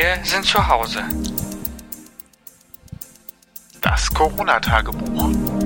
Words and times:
Wir 0.00 0.16
sind 0.22 0.44
zu 0.44 0.64
Hause. 0.64 1.02
Das 3.80 4.14
Corona-Tagebuch. 4.14 5.57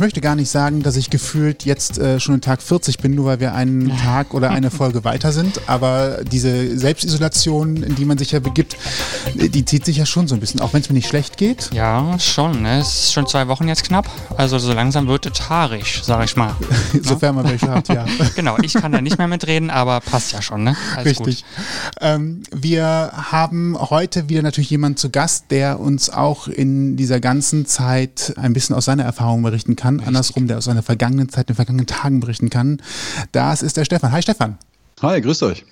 Ich 0.00 0.02
möchte 0.02 0.22
gar 0.22 0.34
nicht 0.34 0.48
sagen, 0.48 0.82
dass 0.82 0.96
ich 0.96 1.10
gefühlt 1.10 1.66
jetzt 1.66 1.98
äh, 1.98 2.18
schon 2.20 2.36
in 2.36 2.40
Tag 2.40 2.62
40 2.62 3.00
bin, 3.00 3.14
nur 3.14 3.26
weil 3.26 3.38
wir 3.38 3.52
einen 3.52 3.94
Tag 3.98 4.32
oder 4.32 4.48
eine 4.48 4.70
Folge 4.70 5.04
weiter 5.04 5.30
sind. 5.30 5.60
Aber 5.66 6.24
diese 6.24 6.78
Selbstisolation, 6.78 7.82
in 7.82 7.96
die 7.96 8.06
man 8.06 8.16
sich 8.16 8.32
ja 8.32 8.40
begibt, 8.40 8.78
die 9.34 9.62
zieht 9.66 9.84
sich 9.84 9.98
ja 9.98 10.06
schon 10.06 10.26
so 10.26 10.34
ein 10.34 10.40
bisschen, 10.40 10.60
auch 10.60 10.72
wenn 10.72 10.80
es 10.80 10.88
mir 10.88 10.94
nicht 10.94 11.06
schlecht 11.06 11.36
geht. 11.36 11.68
Ja, 11.74 12.18
schon. 12.18 12.62
Ne? 12.62 12.80
Es 12.80 12.88
ist 12.88 13.12
schon 13.12 13.26
zwei 13.26 13.46
Wochen 13.48 13.68
jetzt 13.68 13.84
knapp. 13.84 14.08
Also 14.38 14.58
so 14.58 14.72
langsam 14.72 15.06
wird 15.06 15.26
es 15.26 15.50
haarig, 15.50 16.00
sag 16.02 16.24
ich 16.24 16.34
mal. 16.34 16.56
Sofern 17.02 17.34
man 17.34 17.50
welche 17.50 17.68
hat, 17.68 17.88
ja. 17.88 18.06
genau, 18.34 18.56
ich 18.62 18.72
kann 18.72 18.92
da 18.92 19.02
nicht 19.02 19.18
mehr 19.18 19.28
mitreden, 19.28 19.68
aber 19.68 20.00
passt 20.00 20.32
ja 20.32 20.40
schon, 20.40 20.64
ne? 20.64 20.76
Alles 20.96 21.08
Richtig. 21.08 21.44
Ähm, 22.00 22.42
wir 22.50 23.12
haben 23.12 23.76
heute 23.78 24.30
wieder 24.30 24.40
natürlich 24.40 24.70
jemanden 24.70 24.96
zu 24.96 25.10
Gast, 25.10 25.50
der 25.50 25.78
uns 25.78 26.08
auch 26.08 26.48
in 26.48 26.96
dieser 26.96 27.20
ganzen 27.20 27.66
Zeit 27.66 28.32
ein 28.38 28.54
bisschen 28.54 28.74
aus 28.74 28.86
seiner 28.86 29.02
Erfahrung 29.02 29.42
berichten 29.42 29.76
kann 29.76 29.89
kann, 29.90 29.96
Richtig. 29.96 30.08
andersrum, 30.08 30.46
der 30.46 30.58
aus 30.58 30.64
seiner 30.64 30.82
vergangenen 30.82 31.28
Zeit, 31.28 31.48
den 31.48 31.56
vergangenen 31.56 31.86
Tagen 31.86 32.20
berichten 32.20 32.50
kann. 32.50 32.80
Das 33.32 33.62
ist 33.62 33.76
der 33.76 33.84
Stefan. 33.84 34.12
Hi 34.12 34.22
Stefan. 34.22 34.58
Hi, 35.02 35.18
grüßt 35.20 35.42
euch. 35.44 35.64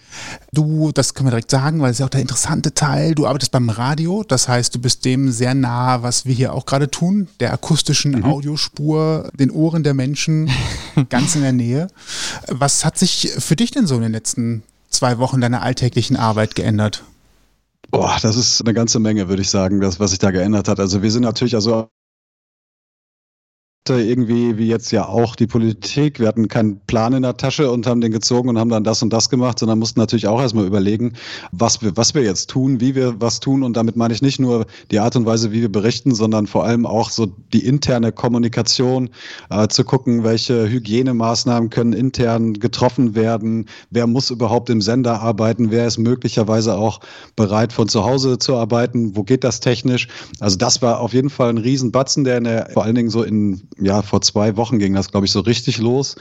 Du, 0.53 0.91
das 0.91 1.13
können 1.13 1.27
wir 1.27 1.33
direkt 1.33 1.51
sagen, 1.51 1.83
weil 1.83 1.91
es 1.91 1.97
ist 1.97 2.01
ja 2.01 2.07
auch 2.07 2.11
der 2.11 2.23
interessante 2.23 2.73
Teil. 2.73 3.15
Du 3.15 3.27
arbeitest 3.27 3.53
beim 3.53 3.69
Radio, 3.69 4.25
das 4.27 4.49
heißt, 4.49 4.75
du 4.75 4.79
bist 4.79 5.05
dem 5.05 5.31
sehr 5.31 5.53
nah, 5.53 6.03
was 6.03 6.25
wir 6.25 6.35
hier 6.35 6.55
auch 6.55 6.65
gerade 6.65 6.91
tun, 6.91 7.29
der 7.39 7.53
akustischen 7.53 8.13
mhm. 8.13 8.25
Audiospur, 8.25 9.31
den 9.39 9.51
Ohren 9.51 9.83
der 9.83 9.93
Menschen, 9.93 10.51
ganz 11.11 11.37
in 11.37 11.43
der 11.43 11.53
Nähe. 11.53 11.89
Was 12.49 12.87
hat 12.87 12.99
sich 12.99 13.33
für 13.39 13.55
dich 13.55 13.71
denn 13.71 13.87
so 13.87 13.97
in 13.97 14.03
den 14.03 14.13
letzten 14.13 14.63
zwei 14.89 15.19
Wochen 15.19 15.43
deiner 15.43 15.61
alltäglichen 15.61 16.17
Arbeit 16.17 16.55
geändert? 16.55 17.05
Boah, 17.91 18.17
das 18.23 18.37
ist 18.37 18.63
eine 18.63 18.73
ganze 18.73 18.99
Menge, 18.99 19.29
würde 19.29 19.43
ich 19.43 19.51
sagen, 19.51 19.83
das, 19.83 20.01
was 20.01 20.11
sich 20.11 20.19
da 20.19 20.31
geändert 20.31 20.69
hat. 20.69 20.81
Also 20.81 21.03
wir 21.03 21.11
sind 21.11 21.23
natürlich 21.23 21.55
also 21.55 21.89
irgendwie, 23.95 24.59
wie 24.59 24.69
jetzt 24.69 24.91
ja 24.91 25.07
auch 25.07 25.37
die 25.37 25.47
Politik, 25.47 26.21
wir 26.21 26.29
hatten 26.29 26.49
keinen 26.49 26.81
Plan 26.87 27.13
in 27.13 27.23
der 27.23 27.37
Tasche 27.37 27.71
und 27.71 27.87
haben 27.87 28.01
den 28.01 28.13
gezogen 28.13 28.49
und 28.49 28.59
haben 28.59 28.71
dann 28.71 28.85
das 28.85 29.03
und 29.03 29.13
das 29.13 29.31
gemacht, 29.31 29.59
sondern 29.59 29.79
mussten 29.79 30.01
natürlich 30.01 30.27
auch 30.27 30.41
erstmal 30.41 30.67
überlegen, 30.67 31.15
was 31.53 31.81
wir, 31.83 31.97
was 31.97 32.15
wir 32.15 32.23
jetzt 32.23 32.51
tun, 32.51 32.81
wie 32.81 32.95
wir 32.95 33.21
was 33.21 33.41
tun. 33.41 33.63
Und 33.63 33.77
damit 33.77 33.97
meine 33.97 34.15
ich 34.15 34.23
nicht 34.23 34.39
nur 34.39 34.67
die 34.91 34.99
Art 34.99 35.17
und 35.17 35.27
Weise, 35.27 35.53
wie 35.53 35.61
wir 35.61 35.73
berichten, 35.73 36.15
sondern 36.15 36.47
vor 36.47 36.65
allem 36.65 36.87
auch 36.87 37.11
so 37.11 37.27
die 37.53 37.65
interne 37.65 38.13
Kommunikation, 38.13 39.11
äh, 39.51 39.69
zu 39.69 39.85
gucken, 39.85 40.25
welche 40.25 40.69
Hygienemaßnahmen 40.69 41.71
können 41.71 41.93
intern 41.93 42.55
getroffen 42.55 43.15
werden, 43.15 43.67
wer 43.91 44.07
muss 44.07 44.31
überhaupt 44.31 44.71
im 44.71 44.81
Sender 44.81 45.21
arbeiten, 45.21 45.71
wer 45.71 45.87
ist 45.87 45.99
möglicherweise 45.99 46.77
auch 46.77 47.01
bereit, 47.37 47.73
von 47.73 47.89
zu 47.89 48.05
Hause 48.05 48.39
zu 48.39 48.57
arbeiten, 48.57 49.17
wo 49.17 49.23
geht 49.23 49.45
das 49.45 49.61
technisch. 49.61 50.09
Also 50.41 50.57
das 50.57 50.83
war 50.83 51.01
auf 51.01 51.13
jeden 51.13 51.31
Fall 51.31 51.51
ein 51.51 51.59
Riesenbatzen, 51.59 52.25
der, 52.25 52.39
in 52.39 52.45
der 52.45 52.71
vor 52.73 52.85
allen 52.85 52.95
Dingen 52.95 53.11
so 53.11 53.23
in 53.23 53.63
ja, 53.81 54.03
vor 54.03 54.21
zwei 54.21 54.57
Wochen 54.57 54.79
ging 54.79 54.95
das, 54.95 55.11
glaube 55.11 55.27
ich, 55.27 55.33
so 55.33 55.41
richtig 55.41 55.79
los. 55.79 56.17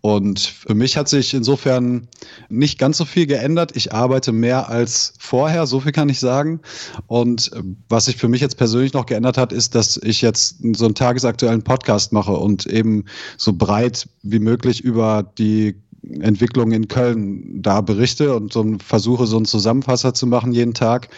Und 0.00 0.40
für 0.40 0.74
mich 0.74 0.96
hat 0.96 1.08
sich 1.08 1.34
insofern 1.34 2.08
nicht 2.48 2.78
ganz 2.78 2.98
so 2.98 3.04
viel 3.04 3.26
geändert. 3.26 3.76
Ich 3.76 3.92
arbeite 3.92 4.32
mehr 4.32 4.68
als 4.68 5.14
vorher, 5.18 5.66
so 5.66 5.80
viel 5.80 5.92
kann 5.92 6.08
ich 6.08 6.20
sagen. 6.20 6.60
Und 7.06 7.50
was 7.88 8.06
sich 8.06 8.16
für 8.16 8.28
mich 8.28 8.40
jetzt 8.40 8.56
persönlich 8.56 8.92
noch 8.92 9.06
geändert 9.06 9.38
hat, 9.38 9.52
ist, 9.52 9.74
dass 9.74 9.96
ich 9.96 10.22
jetzt 10.22 10.56
so 10.76 10.84
einen 10.84 10.94
tagesaktuellen 10.94 11.62
Podcast 11.62 12.12
mache 12.12 12.32
und 12.32 12.66
eben 12.66 13.04
so 13.36 13.52
breit 13.52 14.08
wie 14.22 14.38
möglich 14.38 14.82
über 14.82 15.22
die 15.38 15.82
Entwicklung 16.20 16.72
in 16.72 16.88
Köln 16.88 17.62
da 17.62 17.80
berichte 17.80 18.34
und 18.34 18.52
so 18.52 18.76
versuche, 18.84 19.26
so 19.26 19.36
einen 19.36 19.46
Zusammenfasser 19.46 20.14
zu 20.14 20.26
machen 20.26 20.52
jeden 20.52 20.74
Tag. 20.74 21.08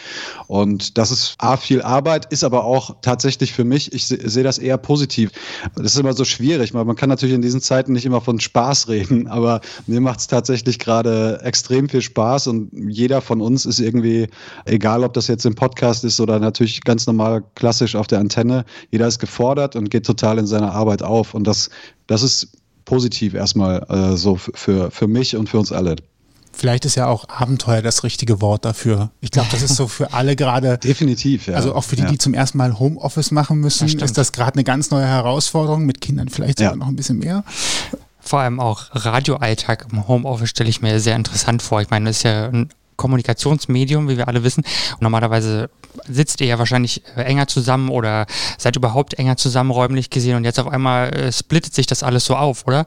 Und 0.47 0.97
das 0.97 1.11
ist 1.11 1.35
A, 1.39 1.57
viel 1.57 1.81
Arbeit, 1.81 2.31
ist 2.31 2.43
aber 2.43 2.65
auch 2.65 2.97
tatsächlich 3.01 3.51
für 3.51 3.63
mich, 3.63 3.93
ich 3.93 4.05
sehe 4.07 4.43
das 4.43 4.59
eher 4.59 4.77
positiv. 4.77 5.31
Das 5.75 5.93
ist 5.93 5.99
immer 5.99 6.13
so 6.13 6.23
schwierig, 6.23 6.73
weil 6.73 6.85
man 6.85 6.95
kann 6.95 7.09
natürlich 7.09 7.33
in 7.33 7.41
diesen 7.41 7.61
Zeiten 7.61 7.93
nicht 7.93 8.05
immer 8.05 8.21
von 8.21 8.39
Spaß 8.39 8.87
reden, 8.89 9.27
aber 9.27 9.61
mir 9.87 10.01
macht 10.01 10.19
es 10.19 10.27
tatsächlich 10.27 10.77
gerade 10.77 11.39
extrem 11.43 11.89
viel 11.89 12.01
Spaß 12.01 12.47
und 12.47 12.69
jeder 12.87 13.21
von 13.21 13.41
uns 13.41 13.65
ist 13.65 13.79
irgendwie, 13.79 14.27
egal 14.65 15.03
ob 15.03 15.13
das 15.13 15.27
jetzt 15.27 15.45
im 15.45 15.55
Podcast 15.55 16.03
ist 16.03 16.19
oder 16.19 16.39
natürlich 16.39 16.81
ganz 16.83 17.07
normal 17.07 17.43
klassisch 17.55 17.95
auf 17.95 18.07
der 18.07 18.19
Antenne, 18.19 18.65
jeder 18.91 19.07
ist 19.07 19.19
gefordert 19.19 19.75
und 19.75 19.89
geht 19.89 20.05
total 20.05 20.37
in 20.37 20.45
seiner 20.45 20.73
Arbeit 20.73 21.01
auf. 21.01 21.33
Und 21.33 21.47
das, 21.47 21.69
das 22.07 22.21
ist 22.21 22.49
positiv 22.85 23.33
erstmal 23.33 23.83
äh, 23.89 24.15
so 24.15 24.35
für, 24.35 24.91
für 24.91 25.07
mich 25.07 25.35
und 25.35 25.49
für 25.49 25.59
uns 25.59 25.71
alle. 25.71 25.95
Vielleicht 26.53 26.85
ist 26.85 26.95
ja 26.95 27.07
auch 27.07 27.27
Abenteuer 27.27 27.81
das 27.81 28.03
richtige 28.03 28.39
Wort 28.39 28.63
dafür. 28.63 29.11
Ich 29.19 29.31
glaube, 29.31 29.49
das 29.51 29.61
ist 29.61 29.75
so 29.75 29.87
für 29.87 30.13
alle 30.13 30.37
gerade. 30.37 30.77
Definitiv, 30.83 31.47
ja. 31.47 31.55
Also 31.55 31.75
auch 31.75 31.83
für 31.83 31.97
die, 31.97 32.03
ja. 32.03 32.09
die 32.09 32.17
zum 32.17 32.33
ersten 32.33 32.57
Mal 32.57 32.79
Homeoffice 32.79 33.31
machen 33.31 33.59
müssen, 33.59 33.87
das 33.97 34.11
ist 34.11 34.17
das 34.17 34.31
gerade 34.31 34.53
eine 34.53 34.63
ganz 34.63 34.89
neue 34.89 35.05
Herausforderung, 35.05 35.85
mit 35.85 35.99
Kindern 35.99 36.29
vielleicht 36.29 36.59
sogar 36.59 36.73
ja. 36.73 36.77
noch 36.77 36.87
ein 36.87 36.95
bisschen 36.95 37.19
mehr. 37.19 37.43
Vor 38.21 38.39
allem 38.39 38.59
auch 38.59 38.87
Radioalltag 38.93 39.87
im 39.91 40.07
Homeoffice 40.07 40.49
stelle 40.49 40.69
ich 40.69 40.81
mir 40.81 40.99
sehr 40.99 41.17
interessant 41.17 41.61
vor. 41.61 41.81
Ich 41.81 41.89
meine, 41.89 42.05
das 42.05 42.17
ist 42.17 42.23
ja 42.23 42.47
ein 42.47 42.69
Kommunikationsmedium, 42.95 44.09
wie 44.09 44.17
wir 44.17 44.27
alle 44.27 44.43
wissen. 44.43 44.63
Und 44.93 45.01
normalerweise 45.01 45.69
sitzt 46.07 46.41
ihr 46.41 46.47
ja 46.47 46.59
wahrscheinlich 46.59 47.03
enger 47.15 47.47
zusammen 47.47 47.89
oder 47.89 48.25
seid 48.57 48.75
überhaupt 48.75 49.15
enger 49.15 49.37
zusammen 49.37 49.71
räumlich 49.71 50.09
gesehen 50.09 50.35
und 50.37 50.43
jetzt 50.43 50.59
auf 50.59 50.67
einmal 50.67 51.09
äh, 51.13 51.31
splittet 51.31 51.73
sich 51.73 51.87
das 51.87 52.03
alles 52.03 52.25
so 52.25 52.35
auf, 52.35 52.67
oder? 52.67 52.85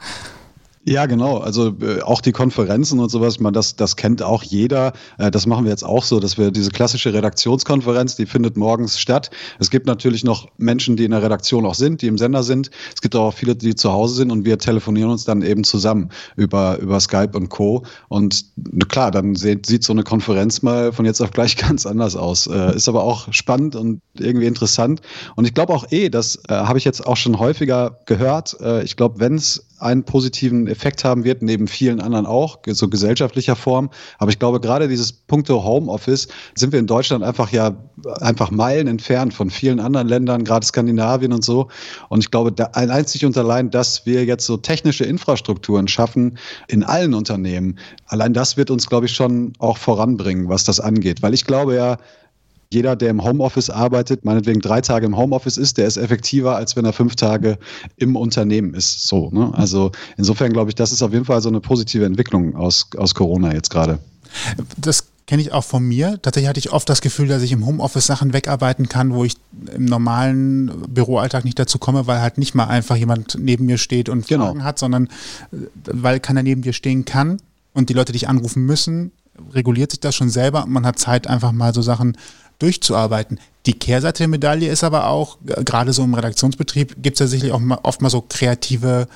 Ja, 0.85 1.07
genau. 1.07 1.39
Also 1.39 1.75
äh, 1.81 2.01
auch 2.03 2.21
die 2.21 2.33
Konferenzen 2.33 2.99
und 3.01 3.11
sowas, 3.11 3.41
man 3.41 3.53
das, 3.53 3.77
das 3.77 3.97
kennt 3.97 4.23
auch 4.23 4.43
jeder. 4.43 4.93
Äh, 5.19 5.31
das 5.31 5.47
machen 5.47 5.65
wir 5.65 5.71
jetzt 5.71 5.85
auch 5.85 6.05
so, 6.05 6.21
dass 6.21 6.39
wir 6.39 6.51
diese 6.51 6.71
klassische 6.71 7.13
Redaktionskonferenz, 7.13 8.17
die 8.17 8.27
findet 8.27 8.57
morgens 8.57 8.99
statt. 8.99 9.31
Es 9.59 9.71
gibt 9.71 9.87
natürlich 9.87 10.25
noch 10.25 10.49
Menschen, 10.57 10.97
die 10.97 11.05
in 11.05 11.11
der 11.11 11.23
Redaktion 11.23 11.67
auch 11.67 11.75
sind, 11.75 12.01
die 12.01 12.07
im 12.07 12.17
Sender 12.17 12.43
sind. 12.43 12.71
Es 12.95 13.03
gibt 13.03 13.17
auch 13.17 13.35
viele, 13.35 13.57
die 13.57 13.75
zu 13.75 13.93
Hause 13.93 14.15
sind 14.15 14.31
und 14.31 14.45
wir 14.45 14.59
telefonieren 14.59 15.11
uns 15.11 15.25
dann 15.25 15.43
eben 15.43 15.65
zusammen 15.65 16.11
über, 16.37 16.79
über 16.79 17.01
Skype 17.01 17.37
und 17.37 17.49
Co. 17.49 17.85
Und 18.09 18.47
klar, 18.89 19.11
dann 19.11 19.35
sieht, 19.35 19.67
sieht 19.67 19.85
so 19.85 19.93
eine 19.93 20.05
Konferenz 20.05 20.63
mal 20.63 20.93
von 20.93 21.05
jetzt 21.05 21.21
auf 21.21 21.33
gleich 21.33 21.57
ganz 21.59 21.87
anders 21.87 22.17
aus. 22.17 22.47
Äh, 22.47 22.77
ist 22.77 22.89
aber 22.89 23.03
auch 23.03 23.33
spannend 23.33 23.75
und 23.77 24.01
irgendwie 24.15 24.47
interessant. 24.47 25.01
Und 25.37 25.45
ich 25.45 25.55
glaube 25.55 25.75
auch 25.75 25.91
eh, 25.91 26.09
das 26.09 26.37
äh, 26.49 26.55
habe 26.55 26.79
ich 26.79 26.85
jetzt 26.85 27.07
auch 27.07 27.17
schon 27.17 27.39
häufiger 27.39 27.99
gehört. 28.07 28.57
Äh, 28.61 28.85
ich 28.85 28.97
glaube, 28.97 29.21
wenn 29.21 29.35
es 29.35 29.67
einen 29.81 30.05
positiven 30.05 30.67
Effekt 30.69 31.05
haben 31.05 31.25
wird, 31.25 31.43
neben 31.43 31.69
vielen 31.69 32.01
anderen 32.01 32.27
auch, 32.27 32.59
so 32.67 32.89
gesellschaftlicher 32.89 33.57
Form. 33.57 33.91
Aber 34.19 34.31
ich 34.31 34.39
glaube, 34.39 34.61
gerade 34.61 34.89
dieses 34.89 35.13
Punkte 35.13 35.63
Homeoffice 35.63 36.29
sind 36.55 36.73
wir 36.73 36.79
in 36.79 36.87
Deutschland 36.87 37.25
einfach 37.25 37.51
ja 37.51 37.77
einfach 38.21 38.51
Meilen 38.51 38.87
entfernt 38.87 39.35
von 39.35 39.51
vielen 39.51 39.81
anderen 39.81 40.09
Ländern, 40.09 40.45
gerade 40.45 40.65
Skandinavien 40.65 41.33
und 41.33 41.45
so. 41.45 41.69
Und 42.09 42.21
ich 42.21 42.31
glaube, 42.31 42.53
da, 42.53 42.65
einzig 42.73 43.25
und 43.25 43.37
allein, 43.37 43.71
dass 43.71 44.07
wir 44.07 44.25
jetzt 44.25 44.47
so 44.47 44.57
technische 44.57 45.05
Infrastrukturen 45.05 45.89
schaffen 45.89 46.39
in 46.69 46.85
allen 46.85 47.15
Unternehmen, 47.15 47.79
allein 48.07 48.33
das 48.33 48.57
wird 48.57 48.71
uns, 48.71 48.89
glaube 48.89 49.07
ich, 49.07 49.13
schon 49.13 49.53
auch 49.59 49.79
voranbringen, 49.79 50.49
was 50.49 50.65
das 50.65 50.81
angeht. 50.81 51.23
Weil 51.23 51.35
ich 51.35 51.45
glaube 51.45 51.75
ja, 51.75 51.99
jeder, 52.71 52.97
der 52.97 53.11
im 53.11 53.25
Homeoffice 53.25 53.71
arbeitet, 53.71 54.25
meinetwegen 54.25 54.61
drei 54.61 54.81
Tage 54.81 55.07
im 55.07 55.17
Homeoffice 55.17 55.57
ist, 55.57 55.79
der 55.79 55.87
ist 55.87 55.97
effektiver, 55.97 56.57
als 56.57 56.77
wenn 56.77 56.85
er 56.85 56.93
fünf 56.93 57.17
Tage 57.17 57.59
im 57.97 58.15
Unternehmen 58.15 58.75
ist. 58.75 59.09
So, 59.09 59.31
ne? 59.31 59.51
Also 59.55 59.91
insofern 60.17 60.53
glaube 60.53 60.71
ich, 60.71 60.75
das 60.75 60.93
ist 60.93 61.03
auf 61.03 61.13
jeden 61.13 61.25
Fall 61.25 61.41
so 61.41 61.49
eine 61.49 61.61
positive 61.61 62.05
Entwicklung 62.05 62.57
aus, 62.57 62.87
aus 62.97 63.15
Corona 63.15 63.55
jetzt 63.55 63.71
gerade. 63.71 63.99
Das 64.77 65.07
kenne 65.27 65.41
ich 65.41 65.53
auch 65.53 65.65
von 65.65 65.83
mir. 65.83 66.19
Tatsächlich 66.21 66.49
hatte 66.49 66.59
ich 66.59 66.73
oft 66.73 66.89
das 66.89 67.01
Gefühl, 67.01 67.29
dass 67.29 67.43
ich 67.43 67.53
im 67.53 67.65
Homeoffice 67.65 68.07
Sachen 68.07 68.35
wegarbeiten 68.35 68.89
kann, 68.89 69.15
wo 69.15 69.25
ich 69.25 69.37
im 69.75 69.87
normalen 69.87 70.73
Büroalltag 70.89 71.45
nicht 71.45 71.59
dazu 71.59 71.79
komme, 71.79 72.07
weil 72.07 72.21
halt 72.21 72.37
nicht 72.37 72.55
mal 72.55 72.67
einfach 72.67 72.97
jemand 72.97 73.37
neben 73.39 73.65
mir 73.67 73.79
steht 73.79 74.11
und 74.11 74.27
genau. 74.27 74.47
Fragen 74.47 74.65
hat, 74.65 74.79
sondern 74.79 75.05
äh, 75.53 75.57
weil 75.85 76.21
keiner 76.21 76.43
neben 76.43 76.61
dir 76.61 76.75
stehen 76.75 77.07
kann 77.07 77.41
und 77.73 77.89
die 77.89 77.95
Leute 77.95 78.13
dich 78.13 78.29
anrufen 78.29 78.67
müssen, 78.67 79.13
reguliert 79.55 79.91
sich 79.91 80.01
das 80.01 80.15
schon 80.15 80.31
selber 80.31 80.65
und 80.65 80.71
man 80.71 80.85
hat 80.85 80.99
Zeit, 80.99 81.27
einfach 81.27 81.53
mal 81.53 81.73
so 81.73 81.83
Sachen 81.83 82.17
durchzuarbeiten. 82.59 83.39
Die 83.67 83.75
Kehrseite 83.75 84.19
der 84.19 84.29
Medaille 84.29 84.71
ist 84.71 84.85
aber 84.85 85.09
auch, 85.09 85.39
gerade 85.45 85.93
so 85.93 86.03
im 86.03 86.15
Redaktionsbetrieb, 86.15 87.03
gibt 87.03 87.17
es 87.17 87.21
ja 87.21 87.27
sicherlich 87.27 87.53
auch 87.53 87.61
mal, 87.61 87.79
oft 87.83 88.03
mal 88.03 88.11
so 88.11 88.23
kreative 88.23 89.09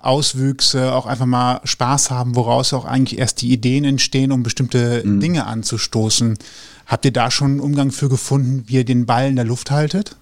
Auswüchse, 0.00 0.92
auch 0.94 1.06
einfach 1.06 1.26
mal 1.26 1.60
Spaß 1.64 2.10
haben, 2.10 2.36
woraus 2.36 2.72
auch 2.72 2.84
eigentlich 2.84 3.18
erst 3.18 3.42
die 3.42 3.52
Ideen 3.52 3.84
entstehen, 3.84 4.32
um 4.32 4.42
bestimmte 4.42 5.02
mhm. 5.04 5.20
Dinge 5.20 5.46
anzustoßen. 5.46 6.38
Habt 6.86 7.04
ihr 7.04 7.12
da 7.12 7.30
schon 7.30 7.52
einen 7.52 7.60
Umgang 7.60 7.90
für 7.90 8.08
gefunden, 8.08 8.64
wie 8.66 8.76
ihr 8.76 8.84
den 8.84 9.06
Ball 9.06 9.28
in 9.28 9.36
der 9.36 9.44
Luft 9.44 9.70
haltet? 9.70 10.16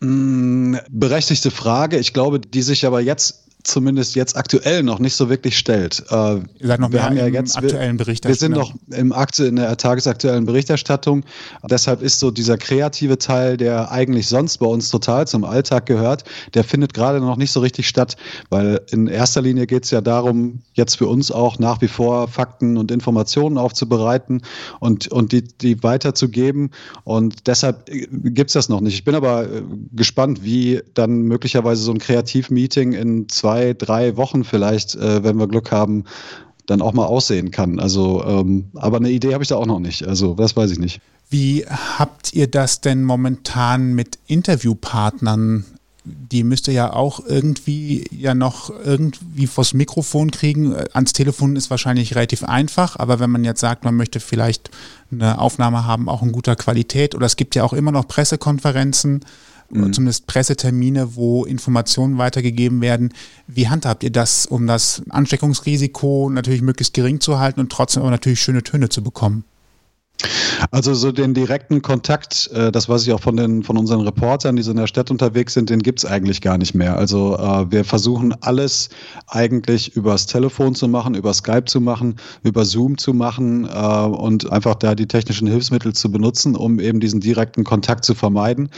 Mm, 0.00 0.76
berechtigte 0.90 1.50
Frage. 1.50 1.98
Ich 1.98 2.12
glaube, 2.12 2.40
die 2.40 2.62
sich 2.62 2.86
aber 2.86 3.00
jetzt 3.00 3.47
zumindest 3.68 4.14
jetzt 4.14 4.36
aktuell 4.36 4.82
noch 4.82 4.98
nicht 4.98 5.14
so 5.14 5.28
wirklich 5.28 5.58
stellt. 5.58 6.02
Äh, 6.10 6.14
Ihr 6.14 6.42
seid 6.62 6.80
noch 6.80 6.92
wir 6.92 7.04
haben 7.04 7.16
ja 7.16 7.26
jetzt, 7.26 7.56
aktuellen 7.56 7.96
Bericht. 7.96 8.26
Wir 8.26 8.34
sind 8.34 8.52
noch 8.52 8.72
im 8.90 9.12
Akte, 9.12 9.46
in 9.46 9.56
der 9.56 9.76
tagesaktuellen 9.76 10.46
Berichterstattung. 10.46 11.24
Deshalb 11.68 12.02
ist 12.02 12.18
so 12.18 12.30
dieser 12.30 12.56
kreative 12.56 13.18
Teil, 13.18 13.56
der 13.56 13.90
eigentlich 13.90 14.28
sonst 14.28 14.58
bei 14.58 14.66
uns 14.66 14.88
total 14.90 15.26
zum 15.26 15.44
Alltag 15.44 15.86
gehört, 15.86 16.24
der 16.54 16.64
findet 16.64 16.94
gerade 16.94 17.20
noch 17.20 17.36
nicht 17.36 17.52
so 17.52 17.60
richtig 17.60 17.88
statt, 17.88 18.16
weil 18.48 18.80
in 18.90 19.06
erster 19.06 19.42
Linie 19.42 19.66
geht 19.66 19.84
es 19.84 19.90
ja 19.90 20.00
darum, 20.00 20.60
jetzt 20.72 20.96
für 20.96 21.06
uns 21.06 21.30
auch 21.30 21.58
nach 21.58 21.80
wie 21.80 21.88
vor 21.88 22.28
Fakten 22.28 22.76
und 22.78 22.90
Informationen 22.90 23.58
aufzubereiten 23.58 24.42
und, 24.80 25.08
und 25.08 25.32
die, 25.32 25.42
die 25.42 25.82
weiterzugeben. 25.82 26.70
Und 27.04 27.46
deshalb 27.46 27.86
gibt 27.86 28.50
es 28.50 28.54
das 28.54 28.68
noch 28.68 28.80
nicht. 28.80 28.94
Ich 28.94 29.04
bin 29.04 29.14
aber 29.14 29.44
äh, 29.44 29.62
gespannt, 29.92 30.42
wie 30.42 30.80
dann 30.94 31.22
möglicherweise 31.22 31.82
so 31.82 31.92
ein 31.92 31.98
Kreativmeeting 31.98 32.92
in 32.92 33.28
zwei, 33.28 33.57
drei 33.74 34.16
Wochen 34.16 34.44
vielleicht, 34.44 34.94
äh, 34.94 35.22
wenn 35.24 35.38
wir 35.38 35.48
Glück 35.48 35.70
haben, 35.70 36.04
dann 36.66 36.82
auch 36.82 36.92
mal 36.92 37.06
aussehen 37.06 37.50
kann. 37.50 37.80
Also, 37.80 38.22
ähm, 38.24 38.70
aber 38.74 38.98
eine 38.98 39.10
Idee 39.10 39.32
habe 39.32 39.42
ich 39.42 39.48
da 39.48 39.56
auch 39.56 39.66
noch 39.66 39.80
nicht. 39.80 40.06
Also, 40.06 40.34
das 40.34 40.56
weiß 40.56 40.70
ich 40.70 40.78
nicht. 40.78 41.00
Wie 41.30 41.66
habt 41.66 42.32
ihr 42.32 42.46
das 42.46 42.80
denn 42.80 43.04
momentan 43.04 43.94
mit 43.94 44.18
Interviewpartnern? 44.26 45.64
Die 46.04 46.42
müsst 46.42 46.68
ihr 46.68 46.74
ja 46.74 46.92
auch 46.94 47.20
irgendwie 47.26 48.06
ja 48.10 48.34
noch 48.34 48.70
irgendwie 48.70 49.46
vors 49.46 49.74
Mikrofon 49.74 50.30
kriegen. 50.30 50.74
Ans 50.94 51.12
Telefon 51.12 51.56
ist 51.56 51.70
wahrscheinlich 51.70 52.14
relativ 52.14 52.44
einfach, 52.44 52.96
aber 52.96 53.20
wenn 53.20 53.30
man 53.30 53.44
jetzt 53.44 53.60
sagt, 53.60 53.84
man 53.84 53.94
möchte 53.94 54.20
vielleicht 54.20 54.70
eine 55.12 55.38
Aufnahme 55.38 55.84
haben, 55.84 56.08
auch 56.08 56.22
in 56.22 56.32
guter 56.32 56.56
Qualität, 56.56 57.14
oder 57.14 57.26
es 57.26 57.36
gibt 57.36 57.54
ja 57.54 57.64
auch 57.64 57.74
immer 57.74 57.92
noch 57.92 58.08
Pressekonferenzen, 58.08 59.20
mhm. 59.70 59.92
zumindest 59.92 60.26
Pressetermine, 60.26 61.14
wo 61.16 61.44
Informationen 61.44 62.18
weitergegeben 62.18 62.80
werden. 62.80 63.12
Wie 63.46 63.68
handhabt 63.68 64.02
ihr 64.02 64.10
das, 64.10 64.46
um 64.46 64.66
das 64.66 65.02
Ansteckungsrisiko 65.08 66.30
natürlich 66.30 66.62
möglichst 66.62 66.94
gering 66.94 67.20
zu 67.20 67.38
halten 67.38 67.60
und 67.60 67.70
trotzdem 67.70 68.02
aber 68.02 68.10
natürlich 68.10 68.40
schöne 68.40 68.62
Töne 68.62 68.88
zu 68.88 69.02
bekommen? 69.02 69.44
Also 70.70 70.94
so 70.94 71.12
den 71.12 71.34
direkten 71.34 71.82
Kontakt, 71.82 72.50
äh, 72.52 72.72
das 72.72 72.88
weiß 72.88 73.06
ich 73.06 73.12
auch 73.12 73.20
von 73.20 73.36
den 73.36 73.62
von 73.62 73.76
unseren 73.76 74.00
Reportern, 74.00 74.56
die 74.56 74.62
so 74.62 74.72
in 74.72 74.76
der 74.76 74.88
Stadt 74.88 75.10
unterwegs 75.10 75.54
sind, 75.54 75.70
den 75.70 75.80
gibt's 75.80 76.04
eigentlich 76.04 76.40
gar 76.40 76.58
nicht 76.58 76.74
mehr. 76.74 76.96
Also 76.96 77.36
äh, 77.36 77.70
wir 77.70 77.84
versuchen 77.84 78.34
alles 78.42 78.88
eigentlich 79.28 79.94
übers 79.94 80.26
Telefon 80.26 80.74
zu 80.74 80.88
machen, 80.88 81.14
über 81.14 81.32
Skype 81.32 81.66
zu 81.66 81.80
machen, 81.80 82.16
über 82.42 82.64
Zoom 82.64 82.98
zu 82.98 83.14
machen 83.14 83.66
äh, 83.66 83.68
und 83.68 84.50
einfach 84.50 84.74
da 84.74 84.94
die 84.94 85.06
technischen 85.06 85.46
Hilfsmittel 85.46 85.92
zu 85.92 86.10
benutzen, 86.10 86.56
um 86.56 86.80
eben 86.80 86.98
diesen 86.98 87.20
direkten 87.20 87.62
Kontakt 87.62 88.04
zu 88.04 88.14
vermeiden. 88.14 88.70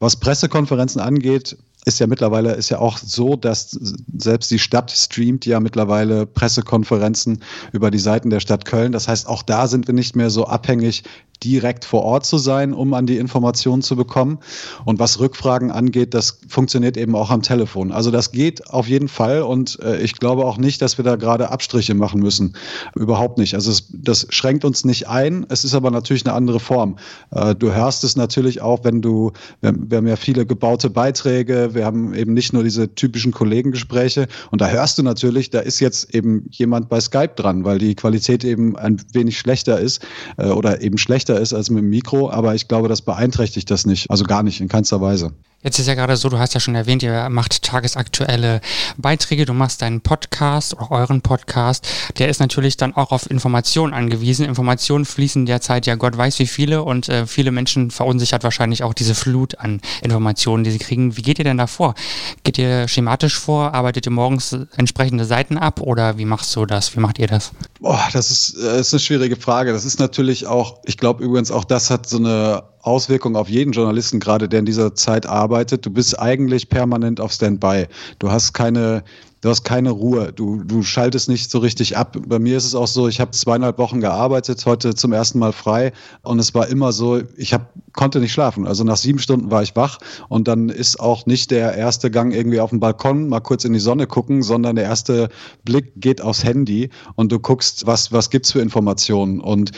Was 0.00 0.16
Pressekonferenzen 0.16 1.00
angeht, 1.00 1.56
ist 1.84 1.98
ja 1.98 2.06
mittlerweile 2.06 2.52
ist 2.52 2.70
ja 2.70 2.78
auch 2.78 2.98
so, 2.98 3.34
dass 3.34 3.78
selbst 4.16 4.50
die 4.50 4.58
Stadt 4.58 4.90
streamt 4.90 5.46
ja 5.46 5.58
mittlerweile 5.58 6.26
Pressekonferenzen 6.26 7.42
über 7.72 7.90
die 7.90 7.98
Seiten 7.98 8.30
der 8.30 8.40
Stadt 8.40 8.64
Köln. 8.64 8.92
Das 8.92 9.08
heißt, 9.08 9.26
auch 9.26 9.42
da 9.42 9.66
sind 9.66 9.88
wir 9.88 9.94
nicht 9.94 10.14
mehr 10.14 10.30
so 10.30 10.46
abhängig 10.46 11.02
direkt 11.42 11.84
vor 11.84 12.02
Ort 12.02 12.24
zu 12.24 12.38
sein, 12.38 12.72
um 12.72 12.94
an 12.94 13.06
die 13.06 13.18
Informationen 13.18 13.82
zu 13.82 13.96
bekommen. 13.96 14.38
Und 14.84 14.98
was 14.98 15.18
Rückfragen 15.18 15.70
angeht, 15.70 16.14
das 16.14 16.38
funktioniert 16.48 16.96
eben 16.96 17.14
auch 17.14 17.30
am 17.30 17.42
Telefon. 17.42 17.92
Also 17.92 18.10
das 18.10 18.32
geht 18.32 18.70
auf 18.70 18.88
jeden 18.88 19.08
Fall 19.08 19.42
und 19.42 19.78
äh, 19.80 20.00
ich 20.00 20.14
glaube 20.14 20.44
auch 20.44 20.56
nicht, 20.56 20.82
dass 20.82 20.98
wir 20.98 21.04
da 21.04 21.16
gerade 21.16 21.50
Abstriche 21.50 21.94
machen 21.94 22.20
müssen. 22.20 22.54
Überhaupt 22.94 23.38
nicht. 23.38 23.54
Also 23.54 23.70
es, 23.70 23.88
das 23.92 24.26
schränkt 24.30 24.64
uns 24.64 24.84
nicht 24.84 25.08
ein. 25.08 25.46
Es 25.48 25.64
ist 25.64 25.74
aber 25.74 25.90
natürlich 25.90 26.24
eine 26.26 26.34
andere 26.34 26.60
Form. 26.60 26.96
Äh, 27.30 27.54
du 27.54 27.72
hörst 27.72 28.04
es 28.04 28.16
natürlich 28.16 28.60
auch, 28.60 28.84
wenn 28.84 29.02
du, 29.02 29.32
wir, 29.60 29.74
wir 29.76 29.98
haben 29.98 30.06
ja 30.06 30.16
viele 30.16 30.46
gebaute 30.46 30.90
Beiträge, 30.90 31.71
wir 31.74 31.84
haben 31.84 32.14
eben 32.14 32.34
nicht 32.34 32.52
nur 32.52 32.62
diese 32.62 32.94
typischen 32.94 33.32
Kollegengespräche 33.32 34.28
und 34.50 34.60
da 34.60 34.68
hörst 34.68 34.98
du 34.98 35.02
natürlich, 35.02 35.50
da 35.50 35.60
ist 35.60 35.80
jetzt 35.80 36.14
eben 36.14 36.46
jemand 36.50 36.88
bei 36.88 37.00
Skype 37.00 37.34
dran, 37.36 37.64
weil 37.64 37.78
die 37.78 37.94
Qualität 37.94 38.44
eben 38.44 38.76
ein 38.76 39.00
wenig 39.12 39.38
schlechter 39.38 39.80
ist 39.80 40.04
äh, 40.36 40.48
oder 40.48 40.80
eben 40.82 40.98
schlechter 40.98 41.40
ist 41.40 41.52
als 41.52 41.70
mit 41.70 41.82
dem 41.82 41.90
Mikro, 41.90 42.30
aber 42.30 42.54
ich 42.54 42.68
glaube, 42.68 42.88
das 42.88 43.02
beeinträchtigt 43.02 43.70
das 43.70 43.86
nicht. 43.86 44.10
Also 44.10 44.24
gar 44.24 44.42
nicht, 44.42 44.60
in 44.60 44.68
keinster 44.68 45.00
Weise. 45.00 45.32
Jetzt 45.62 45.78
ist 45.78 45.86
ja 45.86 45.94
gerade 45.94 46.16
so, 46.16 46.28
du 46.28 46.40
hast 46.40 46.54
ja 46.54 46.60
schon 46.60 46.74
erwähnt, 46.74 47.04
ihr 47.04 47.28
macht 47.28 47.62
tagesaktuelle 47.62 48.60
Beiträge, 48.96 49.44
du 49.44 49.52
machst 49.52 49.80
deinen 49.80 50.00
Podcast 50.00 50.74
oder 50.74 50.90
euren 50.90 51.22
Podcast. 51.22 51.86
Der 52.18 52.28
ist 52.28 52.40
natürlich 52.40 52.76
dann 52.76 52.96
auch 52.96 53.12
auf 53.12 53.30
Informationen 53.30 53.94
angewiesen. 53.94 54.44
Informationen 54.44 55.04
fließen 55.04 55.46
derzeit 55.46 55.86
ja 55.86 55.94
Gott 55.94 56.16
weiß 56.16 56.40
wie 56.40 56.48
viele 56.48 56.82
und 56.82 57.08
äh, 57.08 57.28
viele 57.28 57.52
Menschen 57.52 57.92
verunsichert 57.92 58.42
wahrscheinlich 58.42 58.82
auch 58.82 58.92
diese 58.92 59.14
Flut 59.14 59.60
an 59.60 59.80
Informationen, 60.02 60.64
die 60.64 60.72
sie 60.72 60.80
kriegen. 60.80 61.16
Wie 61.16 61.22
geht 61.22 61.38
ihr 61.38 61.44
denn 61.44 61.58
da 61.58 61.68
vor? 61.68 61.94
Geht 62.42 62.58
ihr 62.58 62.88
schematisch 62.88 63.38
vor? 63.38 63.72
Arbeitet 63.72 64.06
ihr 64.06 64.12
morgens 64.12 64.56
entsprechende 64.76 65.24
Seiten 65.24 65.58
ab 65.58 65.80
oder 65.80 66.18
wie 66.18 66.24
machst 66.24 66.56
du 66.56 66.66
das? 66.66 66.96
Wie 66.96 67.00
macht 67.00 67.20
ihr 67.20 67.28
das? 67.28 67.52
Boah, 67.78 68.08
das 68.12 68.32
ist, 68.32 68.56
das 68.56 68.64
äh, 68.64 68.80
ist 68.80 68.94
eine 68.94 69.00
schwierige 69.00 69.36
Frage. 69.36 69.72
Das 69.72 69.84
ist 69.84 70.00
natürlich 70.00 70.44
auch, 70.48 70.80
ich 70.86 70.98
glaube 70.98 71.22
übrigens 71.22 71.52
auch 71.52 71.64
das 71.64 71.88
hat 71.88 72.08
so 72.08 72.16
eine 72.16 72.64
Auswirkung 72.82 73.36
auf 73.36 73.48
jeden 73.48 73.72
Journalisten 73.72 74.20
gerade, 74.20 74.48
der 74.48 74.58
in 74.60 74.66
dieser 74.66 74.94
Zeit 74.94 75.24
arbeitet. 75.26 75.86
Du 75.86 75.90
bist 75.90 76.18
eigentlich 76.18 76.68
permanent 76.68 77.20
auf 77.20 77.32
Standby. 77.32 77.86
Du 78.18 78.30
hast 78.30 78.52
keine 78.52 79.04
du 79.42 79.50
hast 79.50 79.64
keine 79.64 79.90
Ruhe, 79.90 80.32
du, 80.32 80.62
du 80.64 80.82
schaltest 80.82 81.28
nicht 81.28 81.50
so 81.50 81.58
richtig 81.58 81.96
ab. 81.96 82.16
Bei 82.26 82.38
mir 82.38 82.56
ist 82.56 82.64
es 82.64 82.74
auch 82.74 82.86
so, 82.86 83.08
ich 83.08 83.20
habe 83.20 83.32
zweieinhalb 83.32 83.76
Wochen 83.76 84.00
gearbeitet, 84.00 84.64
heute 84.64 84.94
zum 84.94 85.12
ersten 85.12 85.38
Mal 85.40 85.52
frei 85.52 85.92
und 86.22 86.38
es 86.38 86.54
war 86.54 86.68
immer 86.68 86.92
so, 86.92 87.20
ich 87.36 87.52
hab, 87.52 87.72
konnte 87.92 88.20
nicht 88.20 88.32
schlafen. 88.32 88.66
Also 88.66 88.84
nach 88.84 88.96
sieben 88.96 89.18
Stunden 89.18 89.50
war 89.50 89.62
ich 89.62 89.74
wach 89.74 89.98
und 90.28 90.46
dann 90.46 90.68
ist 90.68 91.00
auch 91.00 91.26
nicht 91.26 91.50
der 91.50 91.74
erste 91.74 92.10
Gang 92.10 92.32
irgendwie 92.32 92.60
auf 92.60 92.70
dem 92.70 92.78
Balkon 92.78 93.28
mal 93.28 93.40
kurz 93.40 93.64
in 93.64 93.72
die 93.72 93.80
Sonne 93.80 94.06
gucken, 94.06 94.42
sondern 94.42 94.76
der 94.76 94.84
erste 94.84 95.28
Blick 95.64 95.92
geht 95.96 96.20
aufs 96.20 96.44
Handy 96.44 96.90
und 97.16 97.32
du 97.32 97.40
guckst, 97.40 97.84
was, 97.84 98.12
was 98.12 98.30
gibt's 98.30 98.52
für 98.52 98.60
Informationen. 98.60 99.40
Und 99.40 99.72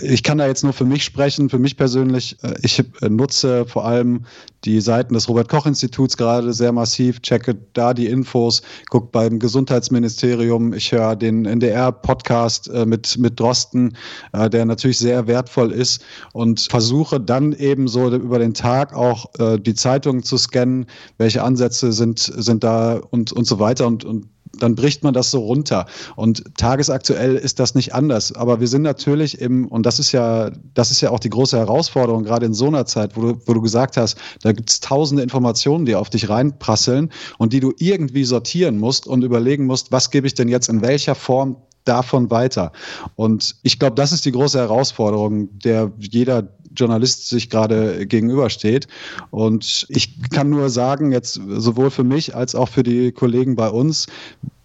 ich 0.00 0.22
kann 0.22 0.38
da 0.38 0.46
jetzt 0.46 0.64
nur 0.64 0.72
für 0.72 0.86
mich 0.86 1.04
sprechen, 1.04 1.50
für 1.50 1.58
mich 1.58 1.76
persönlich. 1.76 2.38
Äh, 2.42 2.54
ich 2.62 2.82
nutze 3.02 3.66
vor 3.66 3.84
allem 3.84 4.24
die 4.64 4.80
Seiten 4.80 5.14
des 5.14 5.28
Robert-Koch-Instituts 5.28 6.16
gerade 6.16 6.52
sehr 6.52 6.72
massiv, 6.72 7.20
checke 7.20 7.56
da 7.72 7.94
die 7.94 8.06
Infos, 8.06 8.62
gucke 8.90 9.09
beim 9.12 9.38
Gesundheitsministerium, 9.38 10.72
ich 10.72 10.92
höre 10.92 11.16
den 11.16 11.44
NDR-Podcast 11.44 12.68
äh, 12.70 12.86
mit, 12.86 13.18
mit 13.18 13.38
Drosten, 13.38 13.96
äh, 14.32 14.48
der 14.48 14.64
natürlich 14.64 14.98
sehr 14.98 15.26
wertvoll 15.26 15.72
ist 15.72 16.02
und 16.32 16.60
versuche 16.70 17.20
dann 17.20 17.52
eben 17.52 17.88
so 17.88 18.08
über 18.14 18.38
den 18.38 18.54
Tag 18.54 18.94
auch 18.94 19.26
äh, 19.38 19.58
die 19.58 19.74
Zeitungen 19.74 20.22
zu 20.22 20.36
scannen, 20.36 20.86
welche 21.18 21.42
Ansätze 21.42 21.92
sind, 21.92 22.18
sind 22.18 22.64
da 22.64 23.00
und, 23.10 23.32
und 23.32 23.46
so 23.46 23.58
weiter. 23.58 23.86
Und, 23.86 24.04
und 24.04 24.28
dann 24.58 24.74
bricht 24.74 25.02
man 25.02 25.14
das 25.14 25.30
so 25.30 25.40
runter. 25.40 25.86
Und 26.16 26.44
tagesaktuell 26.56 27.36
ist 27.36 27.60
das 27.60 27.74
nicht 27.74 27.94
anders. 27.94 28.32
Aber 28.32 28.60
wir 28.60 28.68
sind 28.68 28.82
natürlich 28.82 29.40
im, 29.40 29.68
und 29.68 29.86
das 29.86 29.98
ist 29.98 30.12
ja, 30.12 30.50
das 30.74 30.90
ist 30.90 31.00
ja 31.00 31.10
auch 31.10 31.20
die 31.20 31.30
große 31.30 31.56
Herausforderung, 31.56 32.24
gerade 32.24 32.46
in 32.46 32.54
so 32.54 32.66
einer 32.66 32.86
Zeit, 32.86 33.16
wo 33.16 33.20
du, 33.22 33.40
wo 33.46 33.54
du 33.54 33.60
gesagt 33.60 33.96
hast, 33.96 34.18
da 34.42 34.52
gibt 34.52 34.70
es 34.70 34.80
tausende 34.80 35.22
Informationen, 35.22 35.86
die 35.86 35.94
auf 35.94 36.10
dich 36.10 36.28
reinprasseln 36.28 37.10
und 37.38 37.52
die 37.52 37.60
du 37.60 37.72
irgendwie 37.78 38.24
sortieren 38.24 38.78
musst 38.78 39.06
und 39.06 39.22
überlegen 39.22 39.66
musst, 39.66 39.92
was 39.92 40.10
gebe 40.10 40.26
ich 40.26 40.34
denn 40.34 40.48
jetzt 40.48 40.68
in 40.68 40.82
welcher 40.82 41.14
Form 41.14 41.56
davon 41.84 42.30
weiter. 42.30 42.72
Und 43.16 43.56
ich 43.62 43.78
glaube, 43.78 43.94
das 43.94 44.12
ist 44.12 44.24
die 44.24 44.32
große 44.32 44.58
Herausforderung, 44.58 45.58
der 45.58 45.92
jeder 45.98 46.48
Journalist 46.74 47.28
sich 47.28 47.50
gerade 47.50 48.06
gegenübersteht. 48.06 48.86
Und 49.30 49.86
ich 49.88 50.30
kann 50.30 50.50
nur 50.50 50.70
sagen, 50.70 51.12
jetzt 51.12 51.40
sowohl 51.48 51.90
für 51.90 52.04
mich 52.04 52.34
als 52.34 52.54
auch 52.54 52.68
für 52.68 52.82
die 52.82 53.12
Kollegen 53.12 53.56
bei 53.56 53.68
uns, 53.68 54.06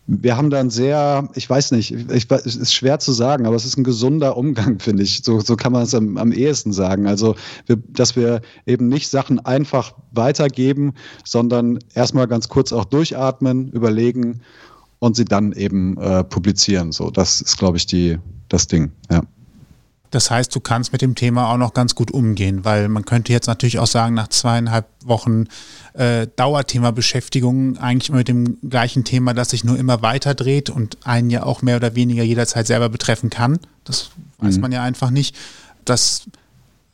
wir 0.07 0.37
haben 0.37 0.51
dann 0.51 0.69
sehr, 0.69 1.29
ich 1.33 1.49
weiß 1.49 1.71
nicht, 1.71 1.91
ich, 1.91 2.29
es 2.29 2.55
ist 2.55 2.73
schwer 2.73 2.99
zu 2.99 3.11
sagen, 3.11 3.47
aber 3.47 3.55
es 3.55 3.65
ist 3.65 3.77
ein 3.77 3.83
gesunder 3.83 4.37
Umgang, 4.37 4.79
finde 4.79 5.03
ich. 5.03 5.23
So, 5.23 5.39
so 5.39 5.55
kann 5.55 5.71
man 5.71 5.83
es 5.83 5.95
am, 5.95 6.17
am 6.17 6.31
ehesten 6.31 6.73
sagen. 6.73 7.07
Also, 7.07 7.35
wir, 7.65 7.77
dass 7.89 8.15
wir 8.15 8.41
eben 8.67 8.87
nicht 8.87 9.09
Sachen 9.09 9.39
einfach 9.39 9.93
weitergeben, 10.11 10.93
sondern 11.23 11.79
erstmal 11.93 12.27
ganz 12.27 12.49
kurz 12.49 12.71
auch 12.71 12.85
durchatmen, 12.85 13.69
überlegen 13.71 14.41
und 14.99 15.15
sie 15.15 15.25
dann 15.25 15.51
eben 15.53 15.97
äh, 15.97 16.23
publizieren. 16.23 16.91
So, 16.91 17.11
das 17.11 17.41
ist, 17.41 17.57
glaube 17.57 17.77
ich, 17.77 17.85
die, 17.85 18.17
das 18.49 18.67
Ding. 18.67 18.91
Ja. 19.09 19.21
Das 20.15 20.31
heißt, 20.31 20.55
du 20.55 20.61
kannst 20.61 20.93
mit 20.93 21.01
dem 21.01 21.15
Thema 21.15 21.51
auch 21.51 21.57
noch 21.57 21.73
ganz 21.73 21.93
gut 21.93 22.09
umgehen, 22.09 22.63
weil 22.63 22.87
man 22.87 23.03
könnte 23.03 23.33
jetzt 23.33 23.47
natürlich 23.47 23.79
auch 23.79 23.87
sagen, 23.87 24.13
nach 24.15 24.29
zweieinhalb 24.29 24.85
Wochen 25.03 25.47
äh, 25.93 26.27
Dauerthema 26.37 26.91
Beschäftigung 26.91 27.77
eigentlich 27.77 28.11
mit 28.11 28.29
dem 28.29 28.57
gleichen 28.61 29.03
Thema, 29.03 29.33
das 29.33 29.49
sich 29.49 29.65
nur 29.65 29.77
immer 29.77 30.01
weiter 30.01 30.33
dreht 30.33 30.69
und 30.69 31.05
einen 31.05 31.29
ja 31.29 31.43
auch 31.43 31.61
mehr 31.61 31.75
oder 31.75 31.95
weniger 31.95 32.23
jederzeit 32.23 32.65
selber 32.65 32.87
betreffen 32.87 33.29
kann. 33.29 33.59
Das 33.83 34.11
weiß 34.37 34.55
mhm. 34.55 34.61
man 34.61 34.71
ja 34.71 34.83
einfach 34.83 35.09
nicht. 35.09 35.35
Das 35.83 36.27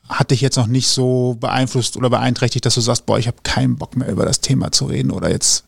hat 0.10 0.32
dich 0.32 0.42
jetzt 0.42 0.58
noch 0.58 0.68
nicht 0.68 0.88
so 0.88 1.38
beeinflusst 1.40 1.98
oder 1.98 2.10
beeinträchtigt, 2.10 2.66
dass 2.66 2.76
du 2.76 2.82
sagst, 2.82 3.06
boah, 3.06 3.20
ich 3.20 3.28
habe 3.28 3.38
keinen 3.44 3.78
Bock 3.78 3.96
mehr 3.96 4.10
über 4.10 4.26
das 4.26 4.42
Thema 4.42 4.72
zu 4.72 4.86
reden 4.86 5.12
oder 5.12 5.30
jetzt 5.30 5.66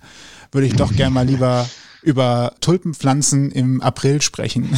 würde 0.51 0.65
ich 0.65 0.75
doch 0.75 0.91
gerne 0.95 1.13
mal 1.13 1.27
lieber 1.27 1.69
über 2.03 2.53
Tulpenpflanzen 2.61 3.51
im 3.51 3.81
April 3.81 4.21
sprechen. 4.21 4.69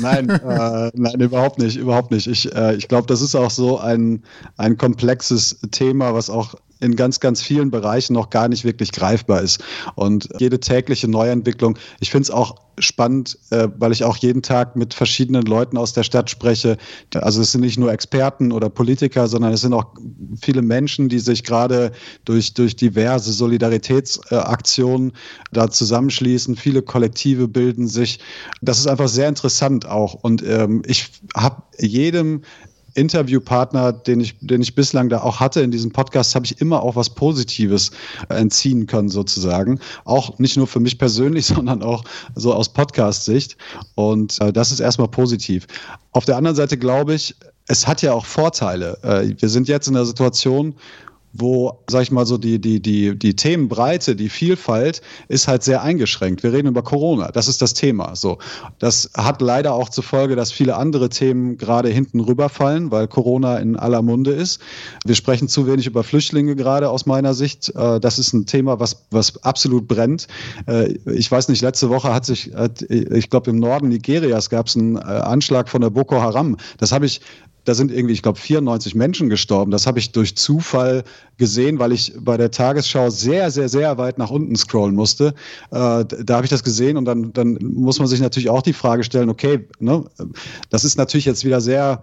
nein, 0.00 0.30
äh, 0.30 0.90
nein, 0.94 1.20
überhaupt 1.20 1.58
nicht, 1.58 1.76
überhaupt 1.76 2.10
nicht. 2.10 2.26
Ich, 2.26 2.54
äh, 2.54 2.76
ich 2.76 2.88
glaube, 2.88 3.06
das 3.06 3.20
ist 3.20 3.34
auch 3.34 3.50
so 3.50 3.78
ein, 3.78 4.22
ein 4.56 4.76
komplexes 4.78 5.58
Thema, 5.70 6.14
was 6.14 6.30
auch 6.30 6.54
in 6.80 6.96
ganz, 6.96 7.20
ganz 7.20 7.42
vielen 7.42 7.70
Bereichen 7.70 8.14
noch 8.14 8.30
gar 8.30 8.48
nicht 8.48 8.64
wirklich 8.64 8.92
greifbar 8.92 9.42
ist. 9.42 9.62
Und 9.94 10.28
jede 10.38 10.60
tägliche 10.60 11.08
Neuentwicklung, 11.08 11.78
ich 12.00 12.10
finde 12.10 12.24
es 12.24 12.30
auch 12.30 12.56
spannend, 12.78 13.38
äh, 13.50 13.68
weil 13.78 13.92
ich 13.92 14.04
auch 14.04 14.16
jeden 14.16 14.42
Tag 14.42 14.76
mit 14.76 14.94
verschiedenen 14.94 15.42
Leuten 15.42 15.76
aus 15.76 15.92
der 15.92 16.02
Stadt 16.02 16.30
spreche. 16.30 16.76
Also 17.14 17.42
es 17.42 17.52
sind 17.52 17.60
nicht 17.60 17.78
nur 17.78 17.92
Experten 17.92 18.52
oder 18.52 18.70
Politiker, 18.70 19.28
sondern 19.28 19.52
es 19.52 19.60
sind 19.60 19.74
auch 19.74 19.86
viele 20.40 20.62
Menschen, 20.62 21.08
die 21.08 21.18
sich 21.18 21.44
gerade 21.44 21.92
durch, 22.24 22.54
durch 22.54 22.76
diverse 22.76 23.32
Solidaritätsaktionen 23.32 25.12
da 25.52 25.70
zusammenschließen. 25.70 26.56
Viele 26.56 26.82
Kollektive 26.82 27.48
bilden 27.48 27.86
sich. 27.88 28.20
Das 28.62 28.78
ist 28.78 28.86
einfach 28.86 29.08
sehr 29.08 29.28
interessant 29.28 29.86
auch. 29.86 30.14
Und 30.14 30.42
ähm, 30.46 30.82
ich 30.86 31.10
habe 31.34 31.62
jedem 31.78 32.42
Interviewpartner, 33.00 33.92
den 33.92 34.20
ich, 34.20 34.36
den 34.40 34.60
ich 34.60 34.74
bislang 34.74 35.08
da 35.08 35.22
auch 35.22 35.40
hatte 35.40 35.62
in 35.62 35.70
diesem 35.70 35.90
Podcast, 35.90 36.34
habe 36.34 36.44
ich 36.44 36.60
immer 36.60 36.82
auch 36.82 36.96
was 36.96 37.10
Positives 37.10 37.90
entziehen 38.28 38.86
können, 38.86 39.08
sozusagen. 39.08 39.80
Auch 40.04 40.38
nicht 40.38 40.56
nur 40.56 40.66
für 40.66 40.80
mich 40.80 40.98
persönlich, 40.98 41.46
sondern 41.54 41.82
auch 41.82 42.04
so 42.34 42.54
aus 42.54 42.68
Podcast-Sicht. 42.68 43.56
Und 43.94 44.40
äh, 44.40 44.52
das 44.52 44.70
ist 44.70 44.80
erstmal 44.80 45.08
positiv. 45.08 45.66
Auf 46.12 46.26
der 46.26 46.36
anderen 46.36 46.56
Seite 46.56 46.76
glaube 46.76 47.14
ich, 47.14 47.34
es 47.66 47.86
hat 47.86 48.02
ja 48.02 48.12
auch 48.12 48.26
Vorteile. 48.26 48.98
Äh, 49.02 49.40
wir 49.40 49.48
sind 49.48 49.68
jetzt 49.68 49.88
in 49.88 49.94
der 49.94 50.04
Situation, 50.04 50.74
wo, 51.32 51.80
sag 51.88 52.02
ich 52.02 52.10
mal 52.10 52.26
so, 52.26 52.38
die, 52.38 52.60
die, 52.60 52.80
die, 52.80 53.16
die 53.18 53.36
Themenbreite, 53.36 54.16
die 54.16 54.28
Vielfalt 54.28 55.00
ist 55.28 55.48
halt 55.48 55.62
sehr 55.62 55.82
eingeschränkt. 55.82 56.42
Wir 56.42 56.52
reden 56.52 56.68
über 56.68 56.82
Corona, 56.82 57.30
das 57.30 57.48
ist 57.48 57.62
das 57.62 57.74
Thema. 57.74 58.16
So. 58.16 58.38
Das 58.78 59.10
hat 59.16 59.40
leider 59.40 59.74
auch 59.74 59.88
zur 59.88 60.04
Folge, 60.04 60.36
dass 60.36 60.52
viele 60.52 60.76
andere 60.76 61.08
Themen 61.08 61.56
gerade 61.56 61.88
hinten 61.88 62.20
rüberfallen, 62.20 62.90
weil 62.90 63.06
Corona 63.08 63.58
in 63.58 63.76
aller 63.76 64.02
Munde 64.02 64.32
ist. 64.32 64.60
Wir 65.04 65.14
sprechen 65.14 65.48
zu 65.48 65.66
wenig 65.66 65.86
über 65.86 66.02
Flüchtlinge 66.02 66.56
gerade 66.56 66.90
aus 66.90 67.06
meiner 67.06 67.34
Sicht. 67.34 67.72
Äh, 67.74 68.00
das 68.00 68.18
ist 68.18 68.32
ein 68.32 68.46
Thema, 68.46 68.80
was, 68.80 69.04
was 69.10 69.42
absolut 69.44 69.86
brennt. 69.86 70.26
Äh, 70.66 70.94
ich 71.06 71.30
weiß 71.30 71.48
nicht, 71.48 71.62
letzte 71.62 71.90
Woche 71.90 72.12
hat 72.12 72.26
sich, 72.26 72.52
ich 72.88 73.30
glaube, 73.30 73.50
im 73.50 73.58
Norden 73.58 73.88
Nigerias 73.88 74.50
gab 74.50 74.66
es 74.66 74.76
einen 74.76 74.96
äh, 74.96 75.00
Anschlag 75.00 75.68
von 75.68 75.80
der 75.80 75.90
Boko 75.90 76.20
Haram. 76.20 76.56
Das 76.78 76.92
habe 76.92 77.06
ich 77.06 77.20
da 77.64 77.74
sind 77.74 77.90
irgendwie, 77.90 78.14
ich 78.14 78.22
glaube, 78.22 78.38
94 78.38 78.94
Menschen 78.94 79.28
gestorben. 79.28 79.70
Das 79.70 79.86
habe 79.86 79.98
ich 79.98 80.12
durch 80.12 80.36
Zufall 80.36 81.04
gesehen, 81.36 81.78
weil 81.78 81.92
ich 81.92 82.12
bei 82.18 82.36
der 82.36 82.50
Tagesschau 82.50 83.10
sehr, 83.10 83.50
sehr, 83.50 83.68
sehr 83.68 83.98
weit 83.98 84.18
nach 84.18 84.30
unten 84.30 84.56
scrollen 84.56 84.94
musste. 84.94 85.34
Äh, 85.70 86.04
da 86.04 86.34
habe 86.36 86.44
ich 86.44 86.50
das 86.50 86.64
gesehen 86.64 86.96
und 86.96 87.04
dann, 87.04 87.32
dann 87.32 87.58
muss 87.60 87.98
man 87.98 88.08
sich 88.08 88.20
natürlich 88.20 88.50
auch 88.50 88.62
die 88.62 88.72
Frage 88.72 89.04
stellen, 89.04 89.30
okay, 89.30 89.66
ne, 89.78 90.04
das 90.70 90.84
ist 90.84 90.96
natürlich 90.96 91.26
jetzt 91.26 91.44
wieder 91.44 91.60
sehr 91.60 92.00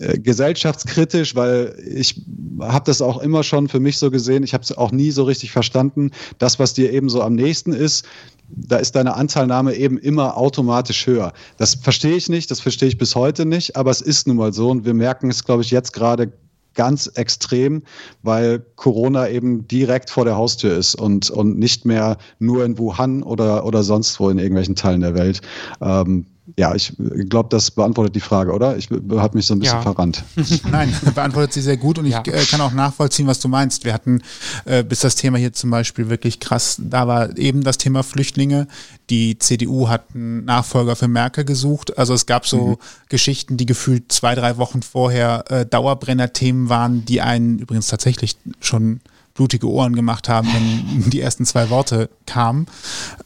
äh, 0.00 0.18
gesellschaftskritisch, 0.18 1.36
weil 1.36 1.76
ich 1.94 2.20
habe 2.60 2.84
das 2.86 3.00
auch 3.00 3.18
immer 3.18 3.44
schon 3.44 3.68
für 3.68 3.78
mich 3.78 3.98
so 3.98 4.10
gesehen, 4.10 4.42
ich 4.42 4.52
habe 4.52 4.64
es 4.64 4.76
auch 4.76 4.90
nie 4.90 5.12
so 5.12 5.22
richtig 5.22 5.52
verstanden, 5.52 6.10
das, 6.38 6.58
was 6.58 6.74
dir 6.74 6.92
eben 6.92 7.08
so 7.08 7.22
am 7.22 7.34
nächsten 7.34 7.72
ist, 7.72 8.04
da 8.48 8.76
ist 8.76 8.94
deine 8.96 9.14
Anteilnahme 9.14 9.74
eben 9.74 9.98
immer 9.98 10.36
automatisch 10.36 11.06
höher. 11.06 11.32
Das 11.56 11.74
verstehe 11.74 12.16
ich 12.16 12.28
nicht, 12.28 12.50
das 12.50 12.60
verstehe 12.60 12.88
ich 12.88 12.98
bis 12.98 13.14
heute 13.14 13.46
nicht, 13.46 13.76
aber 13.76 13.90
es 13.90 14.00
ist 14.00 14.26
nun 14.26 14.36
mal 14.36 14.52
so 14.52 14.70
und 14.70 14.84
wir 14.84 14.94
merken 14.94 15.30
es, 15.30 15.44
glaube 15.44 15.62
ich, 15.62 15.70
jetzt 15.70 15.92
gerade 15.92 16.32
ganz 16.74 17.06
extrem, 17.08 17.82
weil 18.22 18.64
Corona 18.76 19.28
eben 19.28 19.66
direkt 19.66 20.10
vor 20.10 20.24
der 20.24 20.36
Haustür 20.36 20.76
ist 20.76 20.94
und, 20.94 21.30
und 21.30 21.58
nicht 21.58 21.84
mehr 21.86 22.18
nur 22.38 22.64
in 22.64 22.78
Wuhan 22.78 23.22
oder, 23.22 23.64
oder 23.64 23.82
sonst 23.82 24.20
wo 24.20 24.28
in 24.28 24.38
irgendwelchen 24.38 24.76
Teilen 24.76 25.00
der 25.00 25.14
Welt. 25.14 25.40
Ähm, 25.80 26.26
ja, 26.56 26.74
ich 26.74 26.92
glaube, 27.28 27.48
das 27.50 27.70
beantwortet 27.70 28.14
die 28.14 28.20
Frage, 28.20 28.52
oder? 28.52 28.76
Ich 28.76 28.88
habe 28.90 29.36
mich 29.36 29.46
so 29.46 29.54
ein 29.54 29.58
bisschen 29.58 29.78
ja. 29.78 29.82
verrannt. 29.82 30.22
Nein, 30.70 30.94
beantwortet 31.14 31.52
sie 31.52 31.60
sehr 31.60 31.76
gut 31.76 31.98
und 31.98 32.06
ich 32.06 32.12
ja. 32.12 32.22
äh, 32.24 32.44
kann 32.44 32.60
auch 32.60 32.72
nachvollziehen, 32.72 33.26
was 33.26 33.40
du 33.40 33.48
meinst. 33.48 33.84
Wir 33.84 33.92
hatten, 33.92 34.22
äh, 34.64 34.84
bis 34.84 35.00
das 35.00 35.16
Thema 35.16 35.38
hier 35.38 35.52
zum 35.52 35.70
Beispiel 35.70 36.08
wirklich 36.08 36.38
krass, 36.38 36.80
da 36.80 37.08
war 37.08 37.36
eben 37.36 37.62
das 37.62 37.78
Thema 37.78 38.04
Flüchtlinge. 38.04 38.68
Die 39.10 39.38
CDU 39.38 39.88
hat 39.88 40.04
einen 40.14 40.44
Nachfolger 40.44 40.94
für 40.94 41.08
Merkel 41.08 41.44
gesucht. 41.44 41.98
Also 41.98 42.14
es 42.14 42.26
gab 42.26 42.46
so 42.46 42.66
mhm. 42.66 42.76
Geschichten, 43.08 43.56
die 43.56 43.66
gefühlt 43.66 44.12
zwei, 44.12 44.34
drei 44.34 44.56
Wochen 44.56 44.82
vorher 44.82 45.44
äh, 45.50 45.66
Dauerbrenner-Themen 45.66 46.68
waren, 46.68 47.04
die 47.04 47.20
einen 47.20 47.58
übrigens 47.58 47.88
tatsächlich 47.88 48.36
schon 48.60 49.00
blutige 49.34 49.68
Ohren 49.68 49.94
gemacht 49.94 50.28
haben, 50.28 50.48
wenn 50.52 51.10
die 51.10 51.20
ersten 51.20 51.44
zwei 51.44 51.70
Worte 51.70 52.08
kamen. 52.24 52.66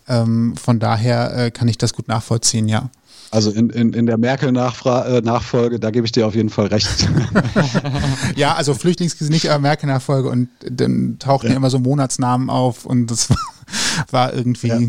Ähm, 0.08 0.56
von 0.56 0.78
daher 0.78 1.36
äh, 1.36 1.50
kann 1.50 1.68
ich 1.68 1.78
das 1.78 1.94
gut 1.94 2.08
nachvollziehen, 2.08 2.68
ja. 2.68 2.90
Also 3.30 3.52
in, 3.52 3.70
in, 3.70 3.92
in 3.92 4.06
der 4.06 4.18
Merkel-Nachfolge, 4.18 5.76
äh, 5.76 5.78
da 5.78 5.90
gebe 5.90 6.04
ich 6.04 6.12
dir 6.12 6.26
auf 6.26 6.34
jeden 6.34 6.50
Fall 6.50 6.66
recht. 6.66 7.08
ja, 8.36 8.54
also 8.54 8.74
Flüchtlingskrise 8.74 9.30
nicht, 9.30 9.48
aber 9.48 9.60
Merkel-Nachfolge 9.60 10.28
und 10.28 10.48
dann 10.68 11.18
tauchten 11.18 11.50
ja. 11.50 11.56
immer 11.56 11.70
so 11.70 11.78
Monatsnamen 11.78 12.50
auf 12.50 12.84
und 12.84 13.06
das 13.10 13.28
war 14.10 14.34
irgendwie 14.34 14.68
ja. 14.68 14.80